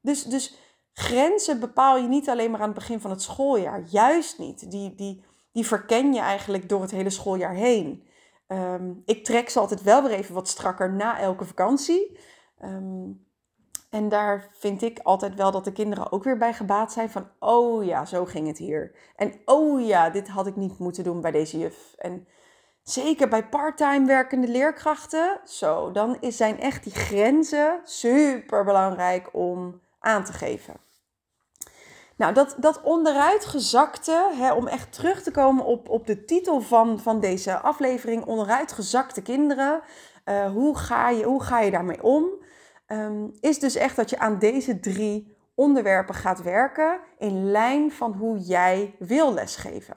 Dus, 0.01 0.23
dus 0.23 0.57
grenzen 0.93 1.59
bepaal 1.59 1.97
je 1.97 2.07
niet 2.07 2.29
alleen 2.29 2.51
maar 2.51 2.59
aan 2.61 2.69
het 2.69 2.77
begin 2.77 2.99
van 2.99 3.11
het 3.11 3.21
schooljaar. 3.21 3.83
Juist 3.85 4.39
niet. 4.39 4.71
Die, 4.71 4.95
die, 4.95 5.23
die 5.51 5.65
verken 5.65 6.13
je 6.13 6.19
eigenlijk 6.19 6.69
door 6.69 6.81
het 6.81 6.91
hele 6.91 7.09
schooljaar 7.09 7.53
heen. 7.53 8.07
Ehm, 8.47 8.91
ik 9.05 9.23
trek 9.23 9.49
ze 9.49 9.59
altijd 9.59 9.81
wel 9.81 10.03
weer 10.03 10.11
even 10.11 10.33
wat 10.33 10.47
strakker 10.47 10.93
na 10.93 11.19
elke 11.19 11.45
vakantie. 11.45 12.19
Ehm, 12.57 13.09
en 13.89 14.09
daar 14.09 14.49
vind 14.53 14.81
ik 14.81 14.99
altijd 14.99 15.35
wel 15.35 15.51
dat 15.51 15.63
de 15.63 15.71
kinderen 15.71 16.11
ook 16.11 16.23
weer 16.23 16.37
bij 16.37 16.53
gebaat 16.53 16.91
zijn 16.91 17.09
van, 17.09 17.27
oh 17.39 17.85
ja, 17.85 18.05
zo 18.05 18.25
ging 18.25 18.47
het 18.47 18.57
hier. 18.57 18.95
En 19.15 19.33
oh 19.45 19.85
ja, 19.85 20.09
dit 20.09 20.27
had 20.27 20.47
ik 20.47 20.55
niet 20.55 20.79
moeten 20.79 21.03
doen 21.03 21.21
bij 21.21 21.31
deze 21.31 21.57
juf. 21.57 21.93
En 21.97 22.27
zeker 22.83 23.27
bij 23.27 23.47
parttime 23.47 24.05
werkende 24.05 24.47
leerkrachten, 24.47 25.39
zo, 25.45 25.91
dan 25.91 26.17
zijn 26.21 26.59
echt 26.59 26.83
die 26.83 26.93
grenzen 26.93 27.79
super 27.83 28.63
belangrijk 28.63 29.29
om 29.31 29.81
aan 29.99 30.23
te 30.23 30.33
geven. 30.33 30.73
Nou, 32.15 32.33
dat, 32.33 32.55
dat 32.57 32.81
onderuitgezakte, 32.81 34.31
hè, 34.33 34.53
om 34.53 34.67
echt 34.67 34.93
terug 34.93 35.23
te 35.23 35.31
komen 35.31 35.65
op, 35.65 35.89
op 35.89 36.07
de 36.07 36.25
titel 36.25 36.61
van, 36.61 36.99
van 36.99 37.19
deze 37.19 37.57
aflevering, 37.57 38.25
onderuitgezakte 38.25 39.21
kinderen. 39.21 39.81
Uh, 40.25 40.51
hoe, 40.51 40.77
ga 40.77 41.09
je, 41.09 41.23
hoe 41.23 41.43
ga 41.43 41.59
je 41.59 41.71
daarmee 41.71 42.03
om? 42.03 42.25
Um, 42.87 43.31
is 43.39 43.59
dus 43.59 43.75
echt 43.75 43.95
dat 43.95 44.09
je 44.09 44.19
aan 44.19 44.39
deze 44.39 44.79
drie 44.79 45.37
onderwerpen 45.55 46.15
gaat 46.15 46.41
werken 46.41 46.99
in 47.17 47.51
lijn 47.51 47.91
van 47.91 48.13
hoe 48.13 48.37
jij 48.37 48.95
wil 48.99 49.33
lesgeven. 49.33 49.95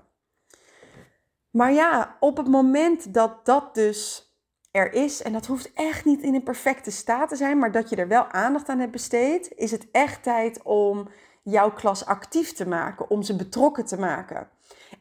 Maar 1.50 1.72
ja, 1.72 2.16
op 2.20 2.36
het 2.36 2.48
moment 2.48 3.14
dat 3.14 3.44
dat 3.44 3.74
dus 3.74 4.31
er 4.72 4.92
is, 4.92 5.22
en 5.22 5.32
dat 5.32 5.46
hoeft 5.46 5.72
echt 5.74 6.04
niet 6.04 6.22
in 6.22 6.34
een 6.34 6.42
perfecte 6.42 6.90
staat 6.90 7.28
te 7.28 7.36
zijn, 7.36 7.58
maar 7.58 7.72
dat 7.72 7.88
je 7.88 7.96
er 7.96 8.08
wel 8.08 8.26
aandacht 8.26 8.68
aan 8.68 8.78
hebt 8.78 8.92
besteed, 8.92 9.52
is 9.54 9.70
het 9.70 9.86
echt 9.90 10.22
tijd 10.22 10.62
om 10.62 11.08
jouw 11.42 11.72
klas 11.72 12.06
actief 12.06 12.52
te 12.52 12.68
maken, 12.68 13.10
om 13.10 13.22
ze 13.22 13.36
betrokken 13.36 13.84
te 13.84 13.98
maken. 13.98 14.48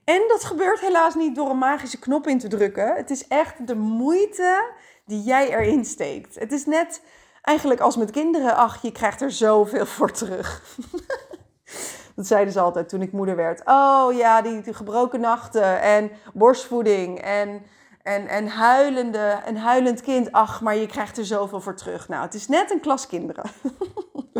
En 0.03 0.23
dat 0.27 0.43
gebeurt 0.43 0.79
helaas 0.79 1.15
niet 1.15 1.35
door 1.35 1.49
een 1.49 1.57
magische 1.57 1.99
knop 1.99 2.27
in 2.27 2.39
te 2.39 2.47
drukken. 2.47 2.95
Het 2.95 3.09
is 3.09 3.27
echt 3.27 3.67
de 3.67 3.75
moeite 3.75 4.71
die 5.05 5.21
jij 5.21 5.49
erin 5.49 5.85
steekt. 5.85 6.39
Het 6.39 6.51
is 6.51 6.65
net 6.65 7.01
eigenlijk 7.41 7.79
als 7.79 7.97
met 7.97 8.11
kinderen, 8.11 8.55
ach, 8.55 8.81
je 8.81 8.91
krijgt 8.91 9.21
er 9.21 9.31
zoveel 9.31 9.85
voor 9.95 10.11
terug. 10.11 10.77
dat 12.15 12.27
zeiden 12.27 12.53
ze 12.53 12.59
altijd 12.59 12.89
toen 12.89 13.01
ik 13.01 13.11
moeder 13.11 13.35
werd. 13.35 13.61
Oh 13.65 14.13
ja, 14.13 14.41
die, 14.41 14.73
gebroken 14.73 15.19
nachten 15.19 15.81
en 15.81 16.11
borstvoeding 16.33 17.19
en, 17.19 17.61
en, 18.03 18.27
en, 18.27 18.47
huilende, 18.47 19.41
een 19.45 19.57
huilend 19.57 20.01
kind. 20.01 20.31
Ach, 20.31 20.61
maar 20.61 20.75
je 20.75 20.85
krijgt 20.85 21.17
er 21.17 21.25
zoveel 21.25 21.61
voor 21.61 21.75
terug. 21.75 22.07
Nou, 22.07 22.23
het 22.23 22.33
is 22.33 22.47
net 22.47 22.71
een 22.71 22.79
klas 22.79 23.07
kinderen. 23.07 23.51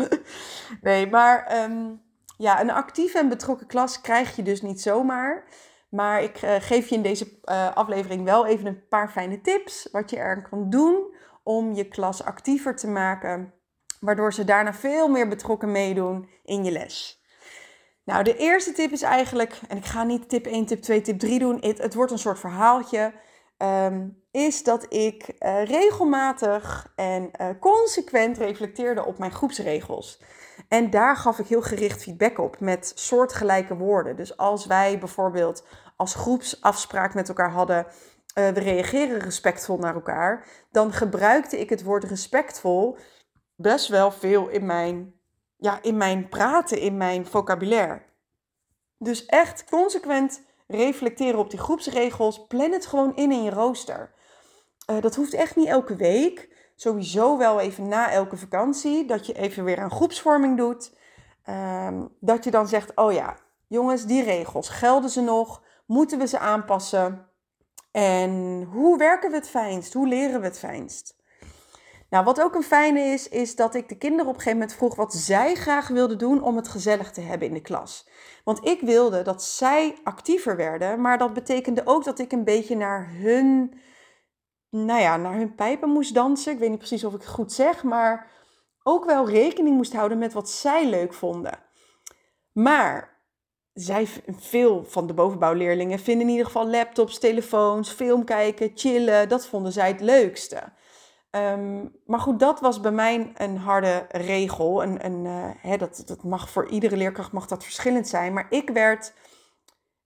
nee, 0.80 1.10
maar 1.10 1.46
ehm, 1.46 1.94
ja, 2.36 2.60
een 2.60 2.70
actieve 2.70 3.18
en 3.18 3.28
betrokken 3.28 3.66
klas 3.66 4.00
krijg 4.00 4.36
je 4.36 4.42
dus 4.42 4.62
niet 4.62 4.80
zomaar. 4.80 5.44
Maar 5.90 6.22
ik 6.22 6.42
uh, 6.42 6.54
geef 6.58 6.88
je 6.88 6.94
in 6.94 7.02
deze 7.02 7.38
uh, 7.44 7.74
aflevering 7.74 8.24
wel 8.24 8.46
even 8.46 8.66
een 8.66 8.88
paar 8.88 9.10
fijne 9.10 9.40
tips. 9.40 9.88
Wat 9.92 10.10
je 10.10 10.16
er 10.16 10.48
kan 10.48 10.70
doen 10.70 11.14
om 11.42 11.74
je 11.74 11.88
klas 11.88 12.24
actiever 12.24 12.76
te 12.76 12.88
maken. 12.88 13.54
Waardoor 14.00 14.32
ze 14.32 14.44
daarna 14.44 14.74
veel 14.74 15.08
meer 15.08 15.28
betrokken 15.28 15.72
meedoen 15.72 16.28
in 16.44 16.64
je 16.64 16.70
les. 16.70 17.22
Nou, 18.04 18.24
de 18.24 18.36
eerste 18.36 18.72
tip 18.72 18.90
is 18.90 19.02
eigenlijk, 19.02 19.60
en 19.68 19.76
ik 19.76 19.84
ga 19.84 20.02
niet 20.02 20.28
tip 20.28 20.46
1, 20.46 20.66
tip 20.66 20.82
2, 20.82 21.00
tip 21.00 21.18
3 21.18 21.38
doen. 21.38 21.58
Het, 21.60 21.78
het 21.78 21.94
wordt 21.94 22.12
een 22.12 22.18
soort 22.18 22.38
verhaaltje. 22.38 23.12
Um, 23.62 24.22
is 24.30 24.62
dat 24.62 24.92
ik 24.94 25.34
uh, 25.38 25.64
regelmatig 25.64 26.92
en 26.96 27.30
uh, 27.40 27.48
consequent 27.60 28.38
reflecteerde 28.38 29.04
op 29.04 29.18
mijn 29.18 29.32
groepsregels. 29.32 30.22
En 30.68 30.90
daar 30.90 31.16
gaf 31.16 31.38
ik 31.38 31.46
heel 31.46 31.62
gericht 31.62 32.02
feedback 32.02 32.38
op 32.38 32.60
met 32.60 32.92
soortgelijke 32.94 33.76
woorden. 33.76 34.16
Dus 34.16 34.36
als 34.36 34.66
wij 34.66 34.98
bijvoorbeeld 34.98 35.66
als 35.96 36.14
groepsafspraak 36.14 37.14
met 37.14 37.28
elkaar 37.28 37.50
hadden, 37.50 37.86
uh, 37.86 38.48
we 38.48 38.60
reageren 38.60 39.18
respectvol 39.18 39.78
naar 39.78 39.94
elkaar, 39.94 40.46
dan 40.70 40.92
gebruikte 40.92 41.60
ik 41.60 41.70
het 41.70 41.82
woord 41.82 42.04
respectvol 42.04 42.96
best 43.56 43.88
wel 43.88 44.10
veel 44.10 44.48
in 44.48 44.66
mijn, 44.66 45.14
ja, 45.56 45.78
in 45.82 45.96
mijn 45.96 46.28
praten, 46.28 46.78
in 46.78 46.96
mijn 46.96 47.26
vocabulaire. 47.26 48.02
Dus 48.98 49.26
echt 49.26 49.64
consequent 49.64 50.42
reflecteren 50.66 51.38
op 51.38 51.50
die 51.50 51.58
groepsregels. 51.58 52.46
Plan 52.46 52.72
het 52.72 52.86
gewoon 52.86 53.16
in 53.16 53.32
in 53.32 53.42
je 53.42 53.50
rooster. 53.50 54.14
Uh, 54.90 55.00
dat 55.00 55.14
hoeft 55.14 55.34
echt 55.34 55.56
niet 55.56 55.68
elke 55.68 55.96
week. 55.96 56.56
Sowieso 56.76 57.38
wel 57.38 57.60
even 57.60 57.88
na 57.88 58.10
elke 58.10 58.36
vakantie. 58.36 59.06
Dat 59.06 59.26
je 59.26 59.32
even 59.32 59.64
weer 59.64 59.78
een 59.78 59.90
groepsvorming 59.90 60.56
doet. 60.56 60.92
Um, 61.48 62.16
dat 62.20 62.44
je 62.44 62.50
dan 62.50 62.68
zegt: 62.68 62.96
Oh 62.96 63.12
ja, 63.12 63.36
jongens, 63.68 64.06
die 64.06 64.22
regels 64.22 64.68
gelden 64.68 65.10
ze 65.10 65.20
nog? 65.20 65.62
Moeten 65.86 66.18
we 66.18 66.26
ze 66.26 66.38
aanpassen? 66.38 67.26
En 67.90 68.62
hoe 68.62 68.98
werken 68.98 69.30
we 69.30 69.36
het 69.36 69.48
fijnst? 69.48 69.92
Hoe 69.92 70.08
leren 70.08 70.40
we 70.40 70.46
het 70.46 70.58
fijnst? 70.58 71.20
Nou, 72.12 72.24
wat 72.24 72.40
ook 72.40 72.54
een 72.54 72.62
fijne 72.62 73.00
is, 73.00 73.28
is 73.28 73.56
dat 73.56 73.74
ik 73.74 73.88
de 73.88 73.96
kinderen 73.96 74.26
op 74.26 74.34
een 74.34 74.40
gegeven 74.40 74.58
moment 74.58 74.76
vroeg 74.76 74.94
wat 74.94 75.14
zij 75.14 75.54
graag 75.54 75.88
wilden 75.88 76.18
doen 76.18 76.42
om 76.42 76.56
het 76.56 76.68
gezellig 76.68 77.12
te 77.12 77.20
hebben 77.20 77.48
in 77.48 77.54
de 77.54 77.60
klas. 77.60 78.08
Want 78.44 78.66
ik 78.66 78.80
wilde 78.80 79.22
dat 79.22 79.42
zij 79.42 79.96
actiever 80.04 80.56
werden, 80.56 81.00
maar 81.00 81.18
dat 81.18 81.32
betekende 81.32 81.82
ook 81.84 82.04
dat 82.04 82.18
ik 82.18 82.32
een 82.32 82.44
beetje 82.44 82.76
naar 82.76 83.10
hun, 83.12 83.74
nou 84.70 85.00
ja, 85.00 85.16
naar 85.16 85.34
hun 85.34 85.54
pijpen 85.54 85.88
moest 85.88 86.14
dansen. 86.14 86.52
Ik 86.52 86.58
weet 86.58 86.68
niet 86.70 86.78
precies 86.78 87.04
of 87.04 87.14
ik 87.14 87.20
het 87.20 87.28
goed 87.28 87.52
zeg, 87.52 87.82
maar 87.82 88.30
ook 88.82 89.04
wel 89.04 89.28
rekening 89.28 89.76
moest 89.76 89.92
houden 89.92 90.18
met 90.18 90.32
wat 90.32 90.50
zij 90.50 90.88
leuk 90.88 91.14
vonden. 91.14 91.58
Maar 92.52 93.20
zij, 93.72 94.06
veel 94.26 94.84
van 94.84 95.06
de 95.06 95.14
bovenbouwleerlingen 95.14 95.98
vinden 95.98 96.26
in 96.26 96.30
ieder 96.30 96.46
geval 96.46 96.68
laptops, 96.68 97.18
telefoons, 97.18 97.90
film 97.90 98.24
kijken, 98.24 98.70
chillen. 98.74 99.28
Dat 99.28 99.46
vonden 99.46 99.72
zij 99.72 99.88
het 99.88 100.00
leukste. 100.00 100.72
Um, 101.36 101.96
maar 102.06 102.20
goed, 102.20 102.40
dat 102.40 102.60
was 102.60 102.80
bij 102.80 102.90
mij 102.90 103.32
een 103.36 103.56
harde 103.56 104.06
regel. 104.08 104.82
En, 104.82 105.24
uh, 105.24 105.50
hè, 105.56 105.76
dat, 105.76 106.02
dat 106.06 106.22
mag 106.22 106.50
voor 106.50 106.68
iedere 106.68 106.96
leerkracht 106.96 107.32
mag 107.32 107.46
dat 107.46 107.62
verschillend 107.62 108.08
zijn. 108.08 108.32
Maar 108.32 108.46
ik 108.50 108.70
werd. 108.70 109.12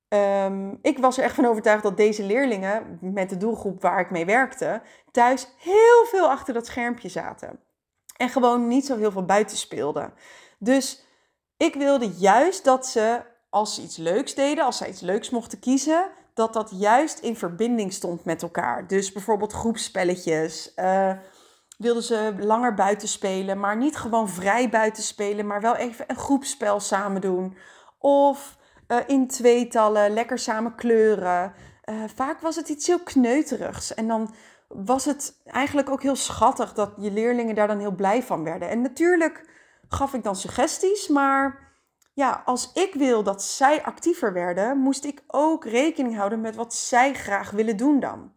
Um, 0.08 0.78
ik 0.82 0.98
was 0.98 1.18
er 1.18 1.24
echt 1.24 1.34
van 1.34 1.46
overtuigd 1.46 1.82
dat 1.82 1.96
deze 1.96 2.22
leerlingen, 2.22 2.98
met 3.00 3.30
de 3.30 3.36
doelgroep 3.36 3.82
waar 3.82 4.00
ik 4.00 4.10
mee 4.10 4.24
werkte, 4.24 4.82
thuis 5.10 5.48
heel 5.58 6.04
veel 6.06 6.30
achter 6.30 6.54
dat 6.54 6.66
schermpje 6.66 7.08
zaten. 7.08 7.60
En 8.16 8.28
gewoon 8.28 8.66
niet 8.66 8.86
zo 8.86 8.96
heel 8.96 9.10
veel 9.10 9.24
buiten 9.24 9.56
speelden. 9.56 10.12
Dus 10.58 11.06
ik 11.56 11.74
wilde 11.74 12.08
juist 12.08 12.64
dat 12.64 12.86
ze, 12.86 13.22
als 13.50 13.74
ze 13.74 13.82
iets 13.82 13.96
leuks 13.96 14.34
deden, 14.34 14.64
als 14.64 14.76
ze 14.76 14.88
iets 14.88 15.00
leuks 15.00 15.30
mochten 15.30 15.58
kiezen, 15.58 16.10
dat 16.36 16.52
dat 16.52 16.70
juist 16.74 17.18
in 17.18 17.36
verbinding 17.36 17.92
stond 17.92 18.24
met 18.24 18.42
elkaar. 18.42 18.86
Dus 18.86 19.12
bijvoorbeeld 19.12 19.52
groepspelletjes. 19.52 20.72
Uh, 20.76 21.12
wilden 21.78 22.02
ze 22.02 22.34
langer 22.38 22.74
buiten 22.74 23.08
spelen, 23.08 23.60
maar 23.60 23.76
niet 23.76 23.96
gewoon 23.96 24.28
vrij 24.28 24.68
buiten 24.68 25.02
spelen, 25.02 25.46
maar 25.46 25.60
wel 25.60 25.76
even 25.76 26.04
een 26.08 26.16
groepspel 26.16 26.80
samen 26.80 27.20
doen. 27.20 27.56
Of 27.98 28.56
uh, 28.88 28.98
in 29.06 29.28
tweetallen, 29.28 30.10
lekker 30.12 30.38
samen 30.38 30.74
kleuren. 30.74 31.52
Uh, 31.84 31.94
vaak 32.14 32.40
was 32.40 32.56
het 32.56 32.68
iets 32.68 32.86
heel 32.86 33.02
kneuterigs. 33.02 33.94
En 33.94 34.08
dan 34.08 34.34
was 34.68 35.04
het 35.04 35.40
eigenlijk 35.44 35.90
ook 35.90 36.02
heel 36.02 36.16
schattig 36.16 36.72
dat 36.72 36.92
je 36.96 37.10
leerlingen 37.10 37.54
daar 37.54 37.68
dan 37.68 37.78
heel 37.78 37.94
blij 37.94 38.22
van 38.22 38.44
werden. 38.44 38.68
En 38.68 38.82
natuurlijk 38.82 39.48
gaf 39.88 40.14
ik 40.14 40.22
dan 40.22 40.36
suggesties, 40.36 41.08
maar 41.08 41.65
ja, 42.16 42.42
als 42.44 42.72
ik 42.72 42.94
wil 42.94 43.22
dat 43.22 43.42
zij 43.42 43.82
actiever 43.82 44.32
werden, 44.32 44.78
moest 44.78 45.04
ik 45.04 45.22
ook 45.26 45.64
rekening 45.64 46.16
houden 46.16 46.40
met 46.40 46.56
wat 46.56 46.74
zij 46.74 47.14
graag 47.14 47.50
willen 47.50 47.76
doen 47.76 48.00
dan. 48.00 48.32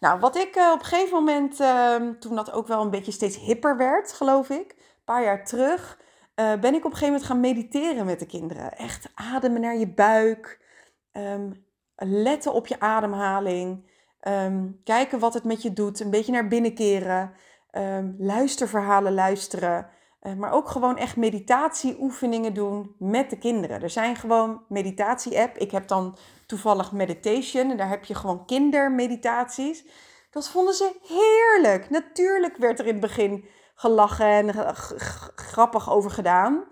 Nou, 0.00 0.20
wat 0.20 0.36
ik 0.36 0.56
uh, 0.56 0.70
op 0.72 0.78
een 0.78 0.84
gegeven 0.84 1.16
moment, 1.16 1.60
uh, 1.60 1.96
toen 2.18 2.34
dat 2.34 2.52
ook 2.52 2.66
wel 2.66 2.82
een 2.82 2.90
beetje 2.90 3.12
steeds 3.12 3.38
hipper 3.38 3.76
werd, 3.76 4.12
geloof 4.12 4.50
ik, 4.50 4.70
een 4.70 5.04
paar 5.04 5.22
jaar 5.22 5.44
terug, 5.44 5.98
uh, 6.36 6.54
ben 6.54 6.74
ik 6.74 6.84
op 6.84 6.90
een 6.90 6.96
gegeven 6.96 7.06
moment 7.06 7.24
gaan 7.24 7.40
mediteren 7.40 8.06
met 8.06 8.18
de 8.18 8.26
kinderen. 8.26 8.76
Echt 8.76 9.10
ademen 9.14 9.60
naar 9.60 9.76
je 9.76 9.88
buik, 9.88 10.60
um, 11.12 11.66
letten 11.96 12.52
op 12.52 12.66
je 12.66 12.80
ademhaling, 12.80 13.90
um, 14.28 14.80
kijken 14.84 15.18
wat 15.18 15.34
het 15.34 15.44
met 15.44 15.62
je 15.62 15.72
doet, 15.72 16.00
een 16.00 16.10
beetje 16.10 16.32
naar 16.32 16.48
binnen 16.48 16.74
keren, 16.74 17.34
luisterverhalen 18.18 19.14
luisteren. 19.14 19.98
Uh, 20.22 20.34
maar 20.34 20.52
ook 20.52 20.68
gewoon 20.68 20.96
echt 20.96 21.16
meditatieoefeningen 21.16 22.54
doen 22.54 22.94
met 22.98 23.30
de 23.30 23.38
kinderen. 23.38 23.82
Er 23.82 23.90
zijn 23.90 24.16
gewoon 24.16 24.62
meditatie-app. 24.68 25.56
Ik 25.56 25.70
heb 25.70 25.88
dan 25.88 26.16
toevallig 26.46 26.92
meditation 26.92 27.70
en 27.70 27.76
daar 27.76 27.88
heb 27.88 28.04
je 28.04 28.14
gewoon 28.14 28.46
kindermeditaties. 28.46 29.84
Dat 30.30 30.48
vonden 30.48 30.74
ze 30.74 30.92
heerlijk. 31.06 31.90
Natuurlijk 31.90 32.56
werd 32.56 32.78
er 32.78 32.86
in 32.86 32.92
het 32.92 33.00
begin 33.00 33.44
gelachen 33.74 34.26
en 34.26 34.74
grappig 35.34 35.90
over 35.90 36.10
gedaan. 36.10 36.64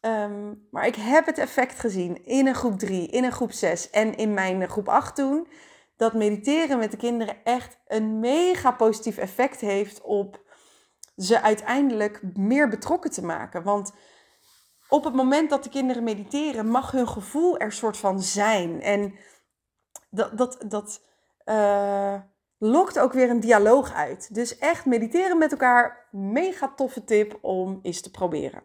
Um, 0.00 0.66
maar 0.70 0.86
ik 0.86 0.94
heb 0.94 1.26
het 1.26 1.38
effect 1.38 1.78
gezien 1.78 2.24
in 2.24 2.46
een 2.46 2.54
groep 2.54 2.78
3, 2.78 3.06
in 3.06 3.24
een 3.24 3.32
groep 3.32 3.52
6 3.52 3.90
en 3.90 4.16
in 4.16 4.34
mijn 4.34 4.68
groep 4.68 4.88
8 4.88 5.14
toen. 5.14 5.48
Dat 5.96 6.14
mediteren 6.14 6.78
met 6.78 6.90
de 6.90 6.96
kinderen 6.96 7.36
echt 7.44 7.78
een 7.86 8.20
mega 8.20 8.70
positief 8.70 9.16
effect 9.16 9.60
heeft 9.60 10.00
op 10.00 10.40
ze 11.16 11.40
uiteindelijk 11.40 12.20
meer 12.34 12.68
betrokken 12.68 13.10
te 13.10 13.24
maken. 13.24 13.62
Want 13.62 13.92
op 14.88 15.04
het 15.04 15.14
moment 15.14 15.50
dat 15.50 15.64
de 15.64 15.70
kinderen 15.70 16.04
mediteren, 16.04 16.66
mag 16.68 16.90
hun 16.90 17.08
gevoel 17.08 17.58
er 17.58 17.72
soort 17.72 17.96
van 17.96 18.20
zijn. 18.20 18.82
En 18.82 19.14
dat, 20.10 20.38
dat, 20.38 20.64
dat 20.68 21.02
uh, 21.44 22.14
lokt 22.58 22.98
ook 22.98 23.12
weer 23.12 23.30
een 23.30 23.40
dialoog 23.40 23.92
uit. 23.92 24.34
Dus 24.34 24.58
echt 24.58 24.86
mediteren 24.86 25.38
met 25.38 25.50
elkaar, 25.50 26.08
mega 26.10 26.72
toffe 26.76 27.04
tip 27.04 27.38
om 27.40 27.78
eens 27.82 28.00
te 28.00 28.10
proberen. 28.10 28.62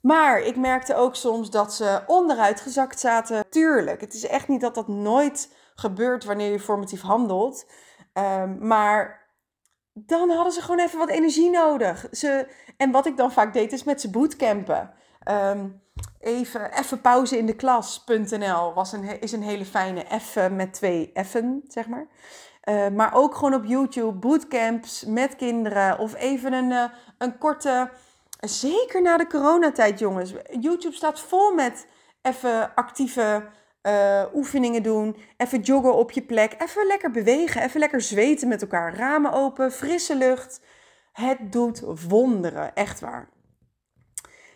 Maar 0.00 0.40
ik 0.40 0.56
merkte 0.56 0.94
ook 0.94 1.16
soms 1.16 1.50
dat 1.50 1.74
ze 1.74 2.02
onderuit 2.06 2.60
gezakt 2.60 3.00
zaten. 3.00 3.44
Tuurlijk, 3.50 4.00
het 4.00 4.14
is 4.14 4.26
echt 4.26 4.48
niet 4.48 4.60
dat 4.60 4.74
dat 4.74 4.88
nooit 4.88 5.54
gebeurt 5.74 6.24
wanneer 6.24 6.50
je 6.50 6.60
formatief 6.60 7.00
handelt. 7.00 7.70
Um, 8.14 8.66
maar 8.66 9.21
dan 9.92 10.30
hadden 10.30 10.52
ze 10.52 10.60
gewoon 10.60 10.80
even 10.80 10.98
wat 10.98 11.08
energie 11.08 11.50
nodig. 11.50 12.06
Ze, 12.10 12.46
en 12.76 12.90
wat 12.90 13.06
ik 13.06 13.16
dan 13.16 13.32
vaak 13.32 13.52
deed, 13.52 13.72
is 13.72 13.84
met 13.84 14.00
ze 14.00 14.10
bootcampen. 14.10 14.90
Um, 15.28 15.80
even, 16.20 16.78
even 16.78 17.00
pauze 17.00 17.38
in 17.38 17.46
de 17.46 17.56
klas.nl 17.56 18.74
was 18.74 18.92
een, 18.92 19.20
is 19.20 19.32
een 19.32 19.42
hele 19.42 19.64
fijne. 19.64 20.04
Even 20.10 20.56
met 20.56 20.72
twee 20.72 21.10
effen, 21.12 21.64
zeg 21.68 21.86
maar. 21.86 22.06
Uh, 22.64 22.88
maar 22.88 23.14
ook 23.14 23.34
gewoon 23.34 23.54
op 23.54 23.64
YouTube 23.64 24.12
bootcamps 24.12 25.04
met 25.04 25.36
kinderen. 25.36 25.98
Of 25.98 26.14
even 26.14 26.52
een, 26.52 26.70
uh, 26.70 26.84
een 27.18 27.38
korte 27.38 27.90
Zeker 28.48 29.02
na 29.02 29.16
de 29.16 29.26
coronatijd, 29.26 29.98
jongens. 29.98 30.32
YouTube 30.60 30.94
staat 30.94 31.20
vol 31.20 31.54
met 31.54 31.86
even 32.22 32.74
actieve 32.74 33.48
uh, 33.82 34.24
oefeningen 34.34 34.82
doen. 34.82 35.16
Even 35.36 35.60
joggen 35.60 35.94
op 35.94 36.10
je 36.10 36.22
plek. 36.22 36.54
Even 36.58 36.86
lekker 36.86 37.10
bewegen. 37.10 37.62
Even 37.62 37.80
lekker 37.80 38.00
zweten 38.00 38.48
met 38.48 38.62
elkaar. 38.62 38.96
Ramen 38.96 39.32
open, 39.32 39.72
frisse 39.72 40.16
lucht. 40.16 40.60
Het 41.12 41.52
doet 41.52 41.82
wonderen, 42.08 42.74
echt 42.74 43.00
waar. 43.00 43.28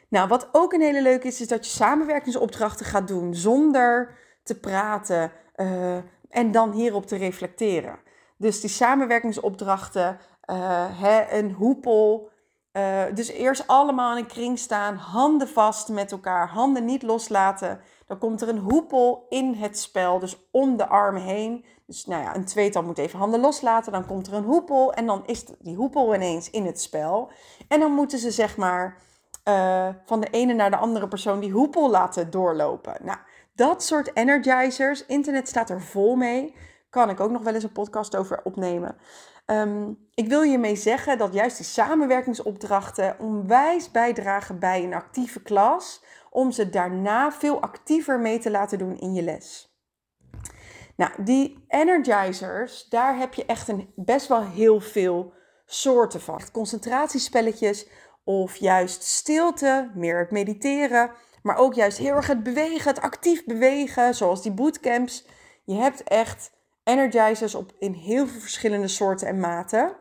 Nou, 0.09 0.29
wat 0.29 0.49
ook 0.53 0.73
een 0.73 0.81
hele 0.81 1.03
leuke 1.03 1.27
is, 1.27 1.41
is 1.41 1.49
dat 1.49 1.67
je 1.67 1.73
samenwerkingsopdrachten 1.73 2.87
gaat 2.87 3.09
doen 3.09 3.35
zonder 3.35 4.19
te 4.43 4.61
praten 4.61 5.33
uh, 5.57 5.97
en 6.29 6.51
dan 6.51 6.73
hierop 6.73 7.07
te 7.07 7.17
reflecteren. 7.17 7.99
Dus 8.39 8.61
die 8.61 8.71
samenwerkingsopdrachten, 8.71 10.19
hè, 10.93 11.31
een 11.31 11.53
hoepel, 11.53 12.31
dus 13.15 13.29
eerst 13.29 13.67
allemaal 13.67 14.17
in 14.17 14.23
een 14.23 14.31
kring 14.31 14.59
staan, 14.59 14.97
handen 14.97 15.49
vast 15.49 15.89
met 15.89 16.13
elkaar, 16.13 16.49
handen 16.49 16.85
niet 16.85 17.03
loslaten. 17.03 17.81
Dan 18.07 18.19
komt 18.19 18.41
er 18.41 18.49
een 18.49 18.59
hoepel 18.59 19.27
in 19.29 19.55
het 19.55 19.79
spel, 19.79 20.19
dus 20.19 20.49
om 20.51 20.77
de 20.77 20.87
arm 20.87 21.17
heen. 21.17 21.65
Dus 21.87 22.07
nou 22.07 22.23
ja, 22.23 22.35
een 22.35 22.45
tweetal 22.45 22.83
moet 22.83 22.99
even 22.99 23.19
handen 23.19 23.41
loslaten, 23.41 23.93
dan 23.93 24.07
komt 24.07 24.27
er 24.27 24.35
een 24.35 24.45
hoepel 24.45 24.93
en 24.93 25.07
dan 25.07 25.23
is 25.27 25.45
die 25.59 25.77
hoepel 25.77 26.15
ineens 26.15 26.51
in 26.51 26.67
het 26.67 26.81
spel. 26.81 27.31
En 27.69 27.81
dan 27.81 27.93
moeten 27.93 28.19
ze 28.19 28.31
zeg 28.31 28.57
maar 28.57 28.97
uh, 29.49 29.89
van 30.05 30.21
de 30.21 30.31
ene 30.31 30.53
naar 30.53 30.71
de 30.71 30.77
andere 30.77 31.09
persoon 31.09 31.41
die 31.41 31.51
hoepel 31.51 31.91
laten 31.91 32.31
doorlopen. 32.31 32.97
Nou, 33.03 33.19
dat 33.55 33.83
soort 33.83 34.17
energizers, 34.17 35.07
internet 35.07 35.49
staat 35.49 35.71
er 35.71 35.83
vol 35.83 36.17
mee. 36.17 36.55
Kan 36.91 37.11
ik 37.11 37.21
ook 37.21 37.31
nog 37.31 37.43
wel 37.43 37.55
eens 37.55 37.65
een 37.65 37.73
podcast 37.73 38.17
over 38.17 38.41
opnemen. 38.45 38.97
Um, 39.47 39.99
ik 40.15 40.29
wil 40.29 40.43
hiermee 40.43 40.77
zeggen 40.77 41.19
dat 41.19 41.33
juist 41.33 41.57
die 41.57 41.67
samenwerkingsopdrachten 41.67 43.17
onwijs 43.19 43.91
bijdragen 43.91 44.59
bij 44.59 44.85
een 44.85 44.95
actieve 44.95 45.43
klas, 45.43 46.03
om 46.37 46.53
ze 46.53 46.69
daarna 46.69 47.33
veel 47.33 47.61
actiever 47.61 48.21
mee 48.21 48.39
te 48.39 48.51
laten 48.51 48.79
doen 48.79 48.99
in 48.99 49.15
je 49.15 49.23
les. 49.23 49.75
Nou, 50.97 51.11
die 51.19 51.65
energizers, 51.69 52.89
daar 52.89 53.19
heb 53.19 53.35
je 53.35 53.45
echt 53.45 53.69
een, 53.69 53.93
best 53.95 54.29
wel 54.29 54.43
heel 54.43 54.81
veel 54.81 55.33
soorten 55.67 56.21
van. 56.21 56.41
Concentratiespelletjes 56.53 57.87
of 58.25 58.57
juist 58.57 59.03
stilte, 59.03 59.91
meer 59.95 60.19
het 60.19 60.31
mediteren, 60.31 61.11
maar 61.43 61.57
ook 61.57 61.75
juist 61.75 61.99
heel 61.99 62.15
erg 62.15 62.27
het 62.27 62.43
bewegen, 62.43 62.91
het 62.95 63.01
actief 63.01 63.45
bewegen, 63.45 64.15
zoals 64.15 64.43
die 64.43 64.53
bootcamps. 64.53 65.27
Je 65.65 65.75
hebt 65.75 66.03
echt 66.03 66.51
energizers 66.85 67.55
op, 67.55 67.73
in 67.79 67.93
heel 67.93 68.27
veel 68.27 68.41
verschillende 68.41 68.89
soorten 68.89 69.29
en 69.29 69.41
maten. 69.41 69.97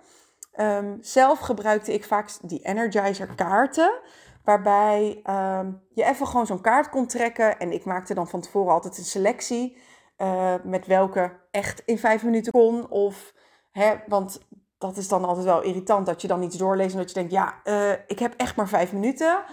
Um, 0.57 0.97
zelf 1.01 1.39
gebruikte 1.39 1.93
ik 1.93 2.03
vaak 2.03 2.29
die 2.41 2.65
energizer 2.65 3.27
kaarten. 3.35 3.99
Waarbij 4.45 5.21
um, 5.29 5.81
je 5.93 6.03
even 6.03 6.27
gewoon 6.27 6.45
zo'n 6.45 6.61
kaart 6.61 6.89
kon 6.89 7.07
trekken. 7.07 7.59
En 7.59 7.71
ik 7.71 7.85
maakte 7.85 8.13
dan 8.13 8.27
van 8.27 8.41
tevoren 8.41 8.73
altijd 8.73 8.97
een 8.97 9.03
selectie. 9.03 9.77
Uh, 10.17 10.53
met 10.63 10.87
welke 10.87 11.31
echt 11.51 11.81
in 11.85 11.97
vijf 11.97 12.23
minuten 12.23 12.51
kon. 12.51 12.89
Of, 12.89 13.33
hè, 13.71 13.95
want 14.07 14.45
dat 14.77 14.97
is 14.97 15.07
dan 15.07 15.25
altijd 15.25 15.45
wel 15.45 15.61
irritant. 15.61 16.05
Dat 16.05 16.21
je 16.21 16.27
dan 16.27 16.43
iets 16.43 16.57
doorleest 16.57 16.93
en 16.93 16.99
dat 16.99 17.07
je 17.07 17.13
denkt, 17.13 17.31
ja, 17.31 17.53
uh, 17.63 17.91
ik 17.91 18.19
heb 18.19 18.33
echt 18.37 18.55
maar 18.55 18.67
vijf 18.67 18.93
minuten. 18.93 19.43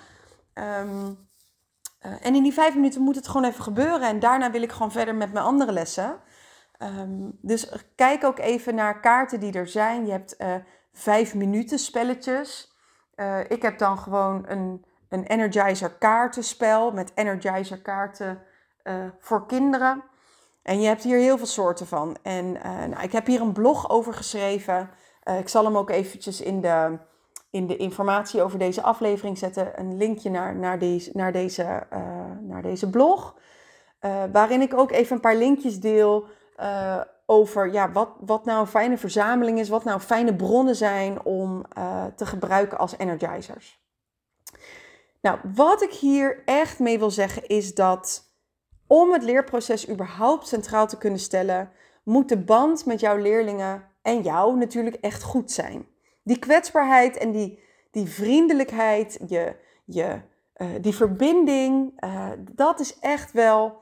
Um, 0.54 1.28
uh, 2.02 2.26
en 2.26 2.34
in 2.34 2.42
die 2.42 2.52
vijf 2.52 2.74
minuten 2.74 3.02
moet 3.02 3.16
het 3.16 3.28
gewoon 3.28 3.44
even 3.44 3.62
gebeuren. 3.62 4.08
En 4.08 4.18
daarna 4.18 4.50
wil 4.50 4.62
ik 4.62 4.72
gewoon 4.72 4.92
verder 4.92 5.14
met 5.14 5.32
mijn 5.32 5.44
andere 5.44 5.72
lessen. 5.72 6.20
Um, 6.78 7.38
dus 7.40 7.72
kijk 7.96 8.24
ook 8.24 8.38
even 8.38 8.74
naar 8.74 9.00
kaarten 9.00 9.40
die 9.40 9.52
er 9.52 9.68
zijn. 9.68 10.06
Je 10.06 10.12
hebt 10.12 10.36
vijf 10.92 11.34
minuten 11.34 11.78
spelletjes. 11.78 12.71
Uh, 13.16 13.38
ik 13.48 13.62
heb 13.62 13.78
dan 13.78 13.98
gewoon 13.98 14.44
een, 14.48 14.84
een 15.08 15.24
Energizer 15.24 15.90
kaartenspel 15.90 16.92
met 16.92 17.12
Energizer 17.14 17.78
kaarten 17.78 18.42
uh, 18.84 18.94
voor 19.18 19.46
kinderen. 19.46 20.02
En 20.62 20.80
je 20.80 20.86
hebt 20.86 21.02
hier 21.02 21.18
heel 21.18 21.36
veel 21.36 21.46
soorten 21.46 21.86
van. 21.86 22.16
En 22.22 22.52
nou, 22.90 23.02
ik 23.02 23.12
heb 23.12 23.26
hier 23.26 23.40
een 23.40 23.52
blog 23.52 23.90
over 23.90 24.14
geschreven. 24.14 24.90
ik 25.38 25.48
zal 25.48 25.64
hem 25.64 25.76
ook 25.76 25.90
eventjes 25.90 26.40
in 26.40 26.60
de, 26.60 26.98
in 27.50 27.66
de 27.66 27.76
informatie 27.76 28.42
over 28.42 28.58
deze 28.58 28.82
aflevering 28.82 29.38
zetten. 29.38 29.80
Een 29.80 29.96
linkje 29.96 30.30
naar, 30.30 30.56
naar, 30.56 30.78
deze, 30.78 31.10
naar, 31.12 31.32
deze, 31.32 31.86
naar 32.40 32.62
deze 32.62 32.90
blog. 32.90 33.34
waarin 34.32 34.60
ik 34.60 34.74
ook 34.74 34.90
even 34.90 35.14
een 35.14 35.22
paar 35.22 35.36
linkjes 35.36 35.80
deel 35.80 36.26
over 37.26 37.72
ja, 37.72 37.92
wat, 37.92 38.10
wat 38.20 38.44
nou 38.44 38.60
een 38.60 38.66
fijne 38.66 38.98
verzameling 38.98 39.58
is, 39.58 39.68
wat 39.68 39.84
nou 39.84 40.00
fijne 40.00 40.36
bronnen 40.36 40.76
zijn 40.76 41.24
om 41.24 41.64
uh, 41.78 42.04
te 42.16 42.26
gebruiken 42.26 42.78
als 42.78 42.96
energizers. 42.98 43.80
Nou, 45.20 45.38
wat 45.54 45.82
ik 45.82 45.92
hier 45.92 46.42
echt 46.44 46.78
mee 46.78 46.98
wil 46.98 47.10
zeggen 47.10 47.46
is 47.46 47.74
dat 47.74 48.30
om 48.86 49.12
het 49.12 49.22
leerproces 49.22 49.88
überhaupt 49.88 50.46
centraal 50.46 50.86
te 50.86 50.98
kunnen 50.98 51.18
stellen, 51.18 51.70
moet 52.04 52.28
de 52.28 52.38
band 52.38 52.86
met 52.86 53.00
jouw 53.00 53.16
leerlingen 53.16 53.88
en 54.02 54.22
jou 54.22 54.56
natuurlijk 54.56 54.96
echt 54.96 55.22
goed 55.22 55.52
zijn. 55.52 55.86
Die 56.22 56.38
kwetsbaarheid 56.38 57.16
en 57.16 57.30
die, 57.30 57.62
die 57.90 58.06
vriendelijkheid, 58.06 59.18
je, 59.26 59.56
je, 59.84 60.20
uh, 60.56 60.68
die 60.80 60.94
verbinding, 60.94 62.04
uh, 62.04 62.28
dat 62.50 62.80
is 62.80 62.98
echt 62.98 63.32
wel 63.32 63.80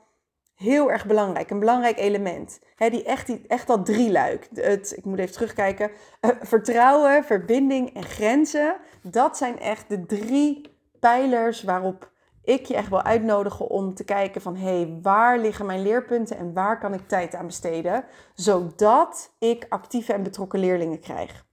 heel 0.61 0.91
erg 0.91 1.05
belangrijk. 1.05 1.49
Een 1.49 1.59
belangrijk 1.59 1.97
element. 1.97 2.59
Die 2.77 3.03
echt, 3.03 3.27
die, 3.27 3.41
echt 3.47 3.67
dat 3.67 3.85
drieluik. 3.85 4.47
Het, 4.53 4.93
ik 4.97 5.05
moet 5.05 5.19
even 5.19 5.33
terugkijken. 5.33 5.91
Uh, 6.21 6.31
vertrouwen, 6.41 7.23
verbinding 7.23 7.95
en 7.95 8.03
grenzen. 8.03 8.75
Dat 9.01 9.37
zijn 9.37 9.59
echt 9.59 9.89
de 9.89 10.05
drie 10.05 10.77
pijlers 10.99 11.63
waarop 11.63 12.11
ik 12.43 12.65
je 12.65 12.75
echt 12.75 12.89
wil 12.89 13.01
uitnodigen 13.01 13.67
om 13.67 13.93
te 13.93 14.03
kijken 14.03 14.41
van... 14.41 14.55
hé, 14.55 14.81
hey, 14.81 14.99
waar 15.01 15.39
liggen 15.39 15.65
mijn 15.65 15.81
leerpunten 15.81 16.37
en 16.37 16.53
waar 16.53 16.79
kan 16.79 16.93
ik 16.93 17.07
tijd 17.07 17.35
aan 17.35 17.45
besteden? 17.45 18.05
Zodat 18.33 19.31
ik 19.39 19.65
actieve 19.69 20.13
en 20.13 20.23
betrokken 20.23 20.59
leerlingen 20.59 20.99
krijg. 20.99 21.45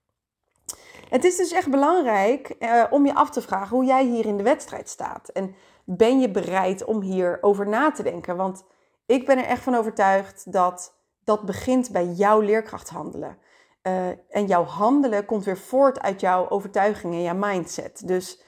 Het 1.08 1.24
is 1.24 1.36
dus 1.36 1.52
echt 1.52 1.70
belangrijk 1.70 2.54
uh, 2.58 2.84
om 2.90 3.06
je 3.06 3.14
af 3.14 3.30
te 3.30 3.42
vragen 3.42 3.76
hoe 3.76 3.84
jij 3.84 4.04
hier 4.04 4.26
in 4.26 4.36
de 4.36 4.42
wedstrijd 4.42 4.88
staat. 4.88 5.28
En 5.28 5.54
ben 5.84 6.20
je 6.20 6.30
bereid 6.30 6.84
om 6.84 7.00
hierover 7.00 7.68
na 7.68 7.90
te 7.90 8.02
denken? 8.02 8.36
Want 8.36 8.64
ik 9.08 9.26
ben 9.26 9.38
er 9.38 9.44
echt 9.44 9.62
van 9.62 9.74
overtuigd 9.74 10.52
dat 10.52 10.96
dat 11.24 11.42
begint 11.42 11.90
bij 11.90 12.06
jouw 12.06 12.40
leerkracht 12.40 12.88
handelen. 12.88 13.38
Uh, 13.82 14.08
en 14.08 14.46
jouw 14.46 14.64
handelen 14.64 15.24
komt 15.24 15.44
weer 15.44 15.58
voort 15.58 16.00
uit 16.00 16.20
jouw 16.20 16.48
overtuigingen 16.48 17.16
en 17.16 17.22
jouw 17.22 17.48
mindset. 17.48 18.08
Dus 18.08 18.42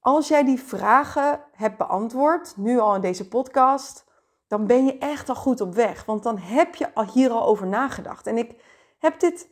als 0.00 0.28
jij 0.28 0.44
die 0.44 0.60
vragen 0.60 1.44
hebt 1.52 1.78
beantwoord, 1.78 2.56
nu 2.56 2.78
al 2.78 2.94
in 2.94 3.00
deze 3.00 3.28
podcast, 3.28 4.04
dan 4.46 4.66
ben 4.66 4.86
je 4.86 4.98
echt 4.98 5.28
al 5.28 5.34
goed 5.34 5.60
op 5.60 5.74
weg. 5.74 6.04
Want 6.04 6.22
dan 6.22 6.38
heb 6.38 6.74
je 6.74 6.88
hier 7.12 7.30
al 7.30 7.46
over 7.46 7.66
nagedacht. 7.66 8.26
En 8.26 8.38
ik 8.38 8.62
heb 8.98 9.20
dit 9.20 9.48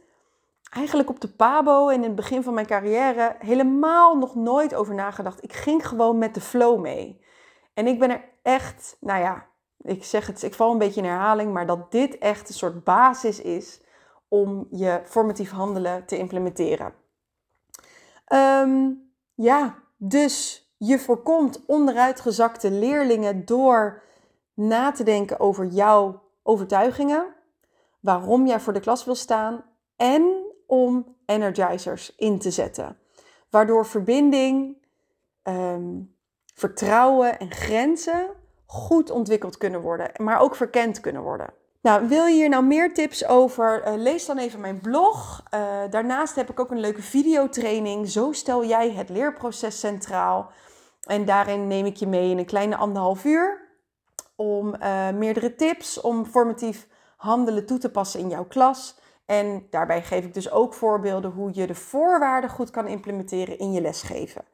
eigenlijk 0.70 1.09
op 1.09 1.20
de 1.20 1.29
Pabo 1.29 1.88
en 1.88 1.94
in 1.94 2.02
het 2.02 2.14
begin 2.14 2.42
van 2.42 2.55
mijn 2.55 2.66
carrière 2.66 3.37
helemaal 3.38 4.16
nog 4.16 4.35
nooit 4.35 4.74
over 4.74 4.94
nagedacht. 4.94 5.44
Ik 5.44 5.52
ging 5.52 5.88
gewoon 5.88 6.18
met 6.18 6.35
de 6.35 6.40
flow 6.40 6.81
mee. 6.81 7.24
En 7.74 7.87
ik 7.87 7.98
ben 7.98 8.11
er 8.11 8.24
echt, 8.42 8.96
nou 9.00 9.20
ja, 9.20 9.46
ik 9.87 10.05
zeg 10.05 10.27
het, 10.27 10.42
ik 10.42 10.55
val 10.55 10.72
een 10.72 10.79
beetje 10.79 11.01
in 11.01 11.07
herhaling, 11.07 11.53
maar 11.53 11.66
dat 11.66 11.92
dit 11.92 12.18
echt 12.18 12.49
een 12.49 12.55
soort 12.55 12.85
basis 12.85 13.40
is 13.40 13.81
om 14.29 14.66
je 14.70 15.01
formatief 15.05 15.51
handelen 15.51 16.07
te 16.07 16.18
implementeren. 16.18 16.94
Um, 18.33 19.11
ja, 19.35 19.79
dus 19.96 20.66
je 20.77 20.99
voorkomt 20.99 21.66
onderuitgezakte 21.66 22.70
leerlingen 22.70 23.44
door 23.44 24.03
na 24.55 24.92
te 24.92 25.05
denken 25.05 25.40
over 25.40 25.66
jouw 25.66 26.22
overtuigingen, 26.42 27.35
waarom 28.01 28.46
jij 28.46 28.61
voor 28.61 28.72
de 28.72 28.81
klas 28.81 29.05
wil 29.05 29.14
staan 29.14 29.64
en 29.96 30.44
om 30.66 31.16
energizers 31.27 32.14
in 32.16 32.38
te 32.38 32.51
zetten. 32.51 32.99
Waardoor 33.51 33.87
verbinding, 33.87 34.77
um, 35.42 36.14
vertrouwen 36.55 37.38
en 37.38 37.51
grenzen 37.51 38.31
goed 38.66 39.11
ontwikkeld 39.11 39.57
kunnen 39.57 39.81
worden, 39.81 40.11
maar 40.16 40.40
ook 40.40 40.57
verkend 40.57 41.00
kunnen 41.00 41.22
worden. 41.22 41.50
Nou, 41.81 42.09
wil 42.09 42.26
je 42.26 42.35
hier 42.35 42.48
nou 42.48 42.64
meer 42.64 42.94
tips 42.94 43.26
over? 43.26 43.87
Uh, 43.87 43.94
lees 43.96 44.26
dan 44.26 44.38
even 44.38 44.61
mijn 44.61 44.81
blog. 44.81 45.42
Uh, 45.55 45.61
daarnaast 45.90 46.35
heb 46.35 46.50
ik 46.50 46.61
ook 46.61 46.70
een 46.70 46.81
leuke 46.81 47.02
videotraining. 47.02 48.09
Zo 48.09 48.33
stel 48.33 48.64
jij 48.64 48.90
het 48.90 49.09
leerproces 49.09 49.81
centraal. 49.81 50.50
En 51.07 51.24
daarin 51.24 51.66
neem 51.66 51.87
ik 51.87 51.96
je 51.96 52.07
mee 52.07 52.31
in 52.31 52.38
een 52.38 52.46
kleine 52.46 52.76
anderhalf 52.76 53.24
uur 53.24 53.64
om 54.37 54.74
uh, 54.74 55.11
meerdere 55.11 55.55
tips 55.55 56.00
om 56.00 56.24
formatief 56.24 56.87
handelen 57.16 57.66
toe 57.66 57.79
te 57.79 57.90
passen 57.90 58.20
in 58.20 58.29
jouw 58.29 58.44
klas. 58.44 58.98
En 59.26 59.66
daarbij 59.70 60.02
geef 60.02 60.24
ik 60.24 60.35
dus 60.35 60.50
ook 60.50 60.74
voorbeelden 60.74 61.31
hoe 61.31 61.50
je 61.52 61.66
de 61.66 61.74
voorwaarden 61.74 62.50
goed 62.50 62.70
kan 62.70 62.87
implementeren 62.87 63.59
in 63.59 63.72
je 63.72 63.81
lesgeven. 63.81 64.44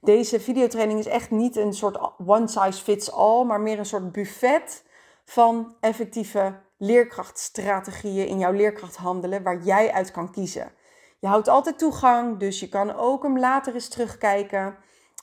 Deze 0.00 0.40
videotraining 0.40 0.98
is 0.98 1.06
echt 1.06 1.30
niet 1.30 1.56
een 1.56 1.72
soort 1.72 1.98
one 2.26 2.48
size 2.48 2.82
fits 2.82 3.12
all, 3.12 3.44
maar 3.44 3.60
meer 3.60 3.78
een 3.78 3.86
soort 3.86 4.12
buffet 4.12 4.84
van 5.24 5.74
effectieve 5.80 6.54
leerkrachtstrategieën 6.78 8.26
in 8.26 8.38
jouw 8.38 8.52
leerkracht 8.52 8.96
handelen 8.96 9.42
waar 9.42 9.62
jij 9.62 9.92
uit 9.92 10.10
kan 10.10 10.32
kiezen. 10.32 10.72
Je 11.18 11.26
houdt 11.26 11.48
altijd 11.48 11.78
toegang, 11.78 12.38
dus 12.38 12.60
je 12.60 12.68
kan 12.68 12.96
ook 12.96 13.22
hem 13.22 13.38
later 13.38 13.74
eens 13.74 13.88
terugkijken. 13.88 14.76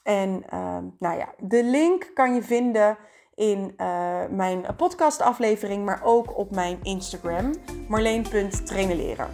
En 0.03 0.43
uh, 0.53 0.77
nou 0.99 1.17
ja, 1.17 1.33
de 1.37 1.63
link 1.63 2.11
kan 2.13 2.33
je 2.33 2.43
vinden 2.43 2.97
in 3.35 3.73
uh, 3.77 4.25
mijn 4.29 4.65
podcastaflevering, 4.77 5.85
maar 5.85 6.01
ook 6.03 6.37
op 6.37 6.51
mijn 6.51 6.79
Instagram, 6.83 7.53
marleen.traineleren. 7.87 9.27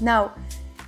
Nou, 0.00 0.28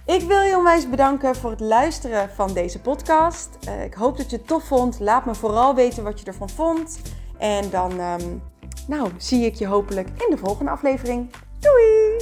ik 0.06 0.22
wil 0.22 0.40
je 0.40 0.56
onwijs 0.56 0.90
bedanken 0.90 1.36
voor 1.36 1.50
het 1.50 1.60
luisteren 1.60 2.30
van 2.30 2.52
deze 2.52 2.80
podcast. 2.80 3.48
Uh, 3.68 3.84
ik 3.84 3.94
hoop 3.94 4.16
dat 4.16 4.30
je 4.30 4.36
het 4.36 4.46
tof 4.46 4.64
vond. 4.64 5.00
Laat 5.00 5.26
me 5.26 5.34
vooral 5.34 5.74
weten 5.74 6.04
wat 6.04 6.20
je 6.20 6.26
ervan 6.26 6.50
vond. 6.50 7.00
En 7.38 7.70
dan 7.70 8.00
um, 8.00 8.42
nou, 8.86 9.10
zie 9.16 9.44
ik 9.44 9.54
je 9.54 9.66
hopelijk 9.66 10.08
in 10.08 10.26
de 10.30 10.36
volgende 10.36 10.70
aflevering. 10.70 11.30
Doei! 11.60 12.16